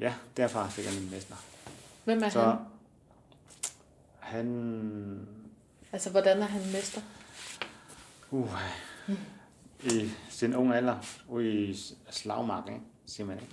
ja, 0.00 0.14
derfra 0.36 0.68
fik 0.68 0.84
jeg 0.84 0.94
min 0.94 1.10
mester. 1.10 1.34
Hvem 2.04 2.22
er 2.22 2.28
Så 2.28 2.40
han? 2.44 2.58
han... 4.18 5.28
Altså, 5.92 6.10
hvordan 6.10 6.38
er 6.42 6.46
han 6.46 6.60
mester? 6.72 7.00
Uh, 8.30 8.50
I 9.84 10.10
sin 10.30 10.54
unge 10.54 10.76
alder, 10.76 10.98
ude 11.28 11.54
i 11.64 11.76
slagmarken, 12.10 12.74
ikke? 12.74 12.84
siger 13.06 13.26
man 13.26 13.36
ikke? 13.40 13.52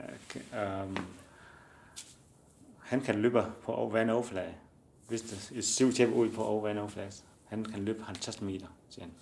Øh, 0.00 0.82
Um, 0.82 0.96
han 2.78 3.00
kan 3.00 3.14
løbe 3.22 3.42
på 3.62 3.72
over 3.72 3.90
vandoverflade. 3.90 4.54
Hvis 5.08 5.22
der 5.22 5.58
er 5.58 5.62
syv 5.62 5.92
tæppe 5.92 6.14
ud 6.14 6.30
på 6.30 6.44
over 6.44 6.62
vandoverflade, 6.62 7.10
han 7.44 7.64
kan 7.64 7.84
løbe 7.84 8.04
50 8.04 8.40
meter, 8.40 8.66
siger 8.90 9.04
han. 9.04 9.12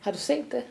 Har 0.00 0.10
du 0.12 0.18
set 0.18 0.52
det? 0.52 0.64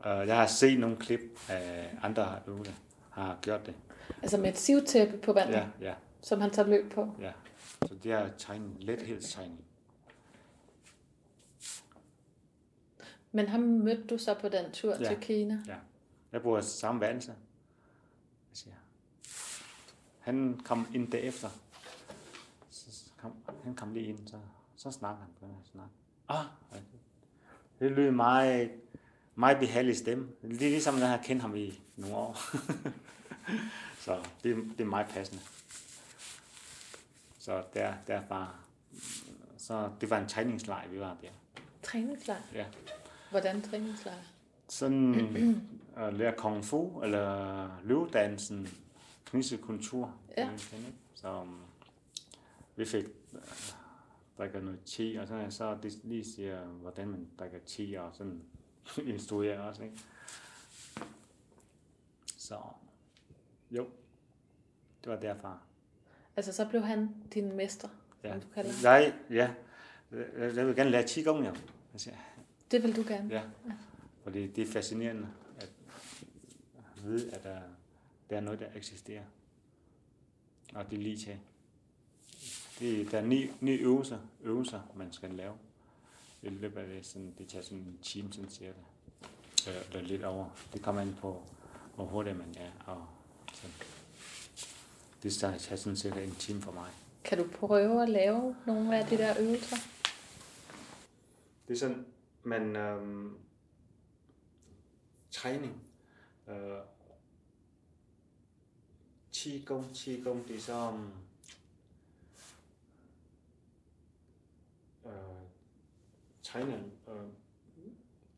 Uh, 0.00 0.06
jeg 0.26 0.36
har 0.36 0.46
set 0.46 0.80
nogle 0.80 0.96
klip 0.96 1.20
af 1.48 1.90
andre 2.02 2.40
øvede, 2.46 2.74
har 3.10 3.38
gjort 3.42 3.66
det. 3.66 3.74
Altså 4.22 4.38
med 4.38 4.50
et 4.50 4.58
sivtæppe 4.58 5.18
på 5.18 5.32
vandet, 5.32 5.54
Ja, 5.54 5.66
ja, 5.80 5.94
som 6.20 6.40
han 6.40 6.50
tager 6.50 6.68
løb 6.68 6.92
på. 6.92 7.14
ja. 7.20 7.32
Så 7.88 7.94
det 8.02 8.12
er 8.12 8.30
tegning, 8.38 8.76
let 8.80 9.02
helt 9.02 9.24
tegning. 9.24 9.64
Men 13.32 13.48
ham 13.48 13.60
mødte 13.60 14.06
du 14.06 14.18
så 14.18 14.34
på 14.34 14.48
den 14.48 14.72
tur 14.72 14.94
Ja. 15.00 15.08
til 15.08 15.16
Kina. 15.20 15.58
Ja. 15.66 15.76
Jeg 16.32 16.42
bor 16.42 16.60
samme 16.60 17.00
værelse. 17.00 17.30
Jeg 18.50 18.56
siger, 18.56 18.74
han 20.20 20.60
kom 20.64 20.86
ind 20.94 21.12
derefter. 21.12 21.48
Så 22.70 23.10
kom, 23.16 23.32
han 23.64 23.74
kom 23.74 23.92
lige 23.94 24.06
ind, 24.06 24.28
så, 24.28 24.36
så 24.76 24.90
snakker 24.90 25.22
han 25.22 25.30
på 25.40 25.46
at 25.46 25.66
snakke. 25.72 25.92
Ah, 26.28 26.44
det 27.80 27.90
lyder 27.90 28.10
meget, 28.10 28.70
meget 29.36 29.58
behagelig 29.58 29.96
stemme. 29.96 30.28
Det 30.42 30.52
er 30.62 30.70
ligesom, 30.70 30.94
når 30.94 31.00
jeg 31.00 31.10
har 31.10 31.22
kendt 31.22 31.42
ham 31.42 31.56
i 31.56 31.80
nogle 31.96 32.16
år. 32.16 32.38
så 34.04 34.24
det, 34.42 34.56
det 34.56 34.80
er 34.80 34.88
meget 34.88 35.06
passende. 35.06 35.42
Så 37.38 37.62
der, 37.74 37.94
derfra, 38.06 38.48
så 39.56 39.90
det 40.00 40.10
var 40.10 40.18
en 40.18 40.28
træningslejr, 40.28 40.88
vi 40.88 41.00
var 41.00 41.16
der. 41.22 41.28
Træningslejr. 41.82 42.40
Ja. 42.54 42.64
Hvordan 43.30 43.62
træningslejr? 43.62 44.22
sådan 44.68 45.14
at 45.96 46.14
lære 46.14 46.34
kung 46.36 46.64
fu, 46.64 47.02
eller 47.02 47.68
løvedansen, 47.84 48.68
knisekultur. 49.24 50.14
Ja. 50.36 50.48
Så 51.14 51.40
um, 51.40 51.60
vi 52.76 52.84
fik 52.84 53.04
uh, 53.32 53.40
drikker 54.38 54.60
noget 54.60 54.80
te, 54.84 55.20
og 55.20 55.28
sådan, 55.28 55.50
så 55.50 55.76
det 55.82 55.98
lige 56.04 56.24
siger, 56.24 56.64
hvordan 56.64 57.08
man 57.08 57.28
drikker 57.38 57.58
te, 57.66 58.00
og 58.02 58.10
sådan 58.14 58.42
instruerer 59.14 59.60
også, 59.60 59.82
ikke? 59.82 59.98
Så, 62.36 62.58
jo, 63.70 63.88
det 65.04 65.12
var 65.12 65.20
derfra. 65.20 65.58
Altså, 66.36 66.52
så 66.52 66.68
blev 66.68 66.82
han 66.82 67.14
din 67.34 67.56
mester, 67.56 67.88
Ja. 68.24 68.32
som 68.32 68.40
du 68.40 68.46
kalder 68.54 68.72
ham. 68.72 68.82
Jeg, 68.82 69.14
ja, 69.30 69.50
jeg, 70.56 70.66
vil 70.66 70.76
gerne 70.76 70.90
lære 70.90 71.06
qigong, 71.08 71.46
jo. 71.46 71.54
Siger, 71.96 72.16
Det 72.70 72.82
vil 72.82 72.96
du 72.96 73.04
gerne. 73.08 73.28
Ja, 73.34 73.42
fordi 74.22 74.46
det 74.46 74.68
er 74.68 74.72
fascinerende 74.72 75.28
at 75.58 75.68
vide, 77.04 77.32
at 77.34 77.42
der, 77.42 77.60
der 78.30 78.36
er 78.36 78.40
noget, 78.40 78.60
der 78.60 78.66
eksisterer. 78.74 79.24
Og 80.74 80.90
det 80.90 80.98
er 80.98 81.02
lige 81.02 81.16
til. 81.16 81.38
Det, 82.78 83.10
der 83.10 83.18
er 83.18 83.26
ni, 83.26 83.50
ni 83.60 83.72
øvelser, 83.72 84.18
øvelser, 84.40 84.80
man 84.96 85.12
skal 85.12 85.30
lave. 85.30 85.54
I 86.42 86.48
løbet 86.48 86.80
af 86.80 86.86
det, 86.88 87.06
sådan, 87.06 87.34
det 87.38 87.48
tager 87.48 87.62
sådan 87.64 87.78
en 87.78 87.98
time, 88.02 88.32
sådan 88.32 88.50
cirka. 88.50 88.78
Øh, 89.68 89.74
Eller 89.88 90.00
lidt 90.00 90.24
over. 90.24 90.50
Det 90.72 90.82
kommer 90.82 91.02
an 91.02 91.16
på, 91.20 91.42
hvor 91.94 92.04
hurtigt 92.04 92.36
man 92.36 92.54
er. 92.58 92.70
Og 92.86 93.06
sådan. 93.54 93.74
Det 95.22 95.34
tager 95.34 95.76
sådan 95.76 95.96
cirka 95.96 96.24
en 96.24 96.34
time 96.34 96.62
for 96.62 96.72
mig. 96.72 96.90
Kan 97.24 97.38
du 97.38 97.48
prøve 97.52 98.02
at 98.02 98.08
lave 98.08 98.56
nogle 98.66 98.98
af 98.98 99.06
de 99.06 99.16
der 99.16 99.40
øvelser? 99.40 99.76
Det 101.68 101.74
er 101.74 101.78
sådan, 101.78 102.06
man 102.42 102.76
øhm, 102.76 103.38
træning. 105.30 105.82
Øh, 106.48 106.78
Qigong, 109.34 109.86
Qigong, 109.94 110.48
det 110.48 110.56
er 110.56 110.60
så 110.60 110.92
øh, 115.06 115.12
træner 116.56 116.78
øh, 117.08 117.24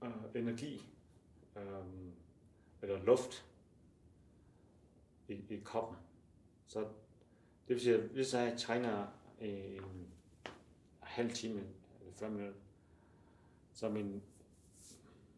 øh, 0.03 0.43
energi 0.43 0.89
øh, 1.57 1.63
eller 2.83 3.05
luft 3.05 3.47
i, 5.29 5.33
i 5.33 5.61
kroppen. 5.65 5.97
Så 6.67 6.81
det 6.81 7.75
vil 7.75 7.81
sige, 7.81 7.95
at 7.95 8.01
hvis 8.01 8.35
jeg 8.35 8.55
træner 8.59 9.07
en 9.41 10.13
halv 11.01 11.33
time 11.33 11.61
eller 12.01 12.13
40 12.13 12.31
minutter, 12.31 12.61
så 13.73 13.89
min, 13.89 14.23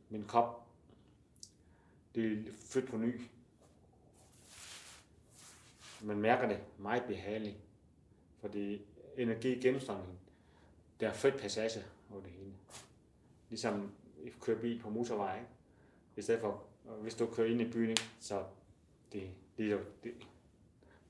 min 0.09 0.25
krop, 0.25 0.67
det 2.15 2.33
er 2.33 2.53
født 2.57 2.87
på 2.87 2.97
ny. 2.97 3.21
Man 6.01 6.19
mærker 6.19 6.49
det 6.49 6.61
meget 6.79 7.05
behageligt, 7.05 7.57
fordi 8.39 8.83
energi 9.17 9.61
gennemstrømning, 9.61 10.19
der 11.01 11.09
er 11.09 11.13
født 11.13 11.41
passage 11.41 11.85
over 12.13 12.23
det 12.23 12.31
hele. 12.33 12.53
Ligesom 13.49 13.93
at 14.27 14.41
køre 14.41 14.57
bil 14.59 14.81
på 14.83 14.91
motorvej, 14.91 15.35
ikke? 15.39 15.49
I 16.17 16.23
stedet 16.23 16.41
for, 16.41 16.63
hvis 17.03 17.15
du 17.15 17.27
kører 17.27 17.49
ind 17.51 17.61
i 17.61 17.71
byen, 17.73 17.91
ikke? 17.91 18.11
så 18.21 18.45
det, 19.13 19.31
det, 19.59 19.67
er 19.67 19.71
jo, 19.71 19.81
det, 20.05 20.15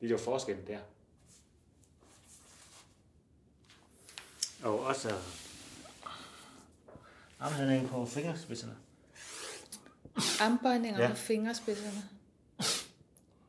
det 0.01 0.07
er 0.07 0.11
jo 0.11 0.19
forskellen 0.19 0.67
der. 0.67 0.81
Og 4.63 4.81
også 4.81 5.19
armhævning 7.41 7.89
på 7.89 8.07
fingerspidserne. 8.07 8.77
Armbøjninger 10.41 11.03
Ja. 11.03 11.09
på 11.09 11.15
fingerspidserne. 11.17 12.09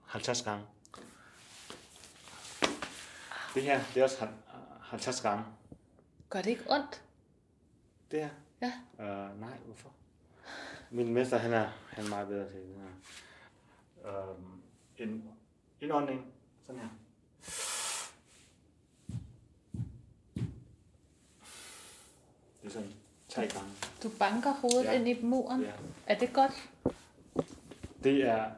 50 0.05 0.41
gange. 0.41 0.65
Det 3.53 3.63
her, 3.63 3.83
det 3.93 3.99
er 3.99 4.03
også 4.03 4.17
hal- 4.19 4.33
50 4.81 5.21
gange. 5.21 5.43
Gør 6.29 6.41
det 6.41 6.49
ikke 6.49 6.63
ondt? 6.69 7.01
Det 8.11 8.19
her? 8.19 8.29
Ja. 8.61 8.71
Uh, 8.99 9.39
nej, 9.39 9.57
hvorfor? 9.65 9.89
Min 10.91 11.13
mester, 11.13 11.37
han 11.37 11.53
er, 11.53 11.67
han 11.89 12.05
er 12.05 12.09
meget 12.09 12.27
bedre 12.27 12.49
til 12.49 12.59
det 12.59 12.75
her. 12.75 14.31
Um, 14.31 14.61
en 14.97 15.29
indånding, 15.81 16.25
sådan 16.63 16.81
her. 16.81 16.87
Det 22.61 22.67
er 22.67 22.69
sådan 22.69 22.91
tre 23.29 23.41
gange. 23.47 23.69
Du 24.03 24.09
banker 24.19 24.51
hovedet 24.53 24.83
Ja. 24.83 24.91
ind 24.99 25.07
i 25.07 25.21
muren. 25.23 25.61
Ja. 25.61 25.71
Er 26.07 26.19
det 26.19 26.33
godt? 26.33 26.69
Det 28.03 28.23
er 28.29 28.51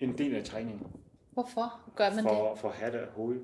en 0.00 0.18
del 0.18 0.34
af 0.34 0.44
træningen 0.44 0.86
Hvorfor 1.30 1.80
gør 1.96 2.08
man 2.10 2.18
det? 2.24 2.24
for, 2.32 2.54
for 2.54 2.70
hat 2.70 2.94
og 2.94 3.12
hoved. 3.12 3.40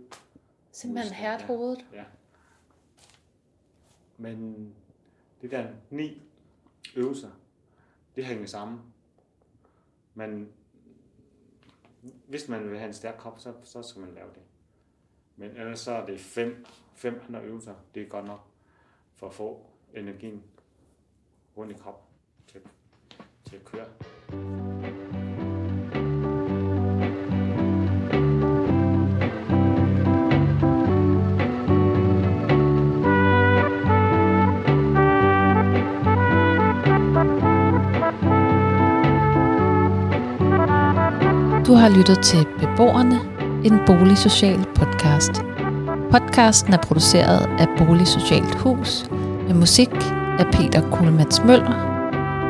Simpelthen 0.72 1.12
hært 1.14 1.40
Ja. 1.40 1.46
hovedet. 1.46 1.86
Ja. 1.92 2.04
Men 4.16 4.74
det 5.44 5.50
der 5.50 5.68
ni 5.90 6.22
øvelser, 6.96 7.30
det 8.16 8.24
hænger 8.24 8.46
sammen. 8.46 8.80
Men 10.14 10.52
hvis 12.28 12.48
man 12.48 12.70
vil 12.70 12.78
have 12.78 12.88
en 12.88 12.94
stærk 12.94 13.18
krop, 13.18 13.40
så, 13.40 13.54
så 13.62 13.82
skal 13.82 14.00
man 14.00 14.14
lave 14.14 14.28
det. 14.28 14.42
Men 15.36 15.50
ellers 15.50 15.80
så 15.80 15.92
er 15.92 16.06
det 16.06 16.20
fem, 16.20 16.64
fem 16.94 17.20
andre 17.28 17.42
øvelser. 17.42 17.74
Det 17.94 18.02
er 18.02 18.06
godt 18.06 18.26
nok 18.26 18.40
for 19.14 19.26
at 19.26 19.34
få 19.34 19.66
energien 19.94 20.42
rundt 21.56 21.72
i 21.72 21.78
kroppen 21.78 22.06
til, 22.46 22.60
til 23.44 23.56
at 23.56 23.64
køre. 23.64 24.63
Du 41.66 41.74
har 41.74 41.88
lyttet 41.88 42.18
til 42.22 42.46
Beboerne, 42.60 43.20
en 43.64 43.80
boligsocial 43.86 44.66
podcast. 44.74 45.32
Podcasten 46.10 46.72
er 46.72 46.78
produceret 46.78 47.48
af 47.58 47.66
Boligsocialt 47.78 48.54
Hus 48.54 49.06
med 49.46 49.54
musik 49.54 49.90
af 50.38 50.46
Peter 50.52 50.90
Kuhlmanns 50.90 51.44
Møller. 51.44 51.74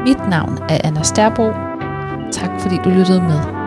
Mit 0.04 0.28
navn 0.30 0.58
er 0.68 0.78
Anna 0.84 1.02
Sterbro. 1.02 1.50
Tak 2.32 2.60
fordi 2.60 2.76
du 2.84 2.90
lyttede 2.90 3.20
med. 3.20 3.63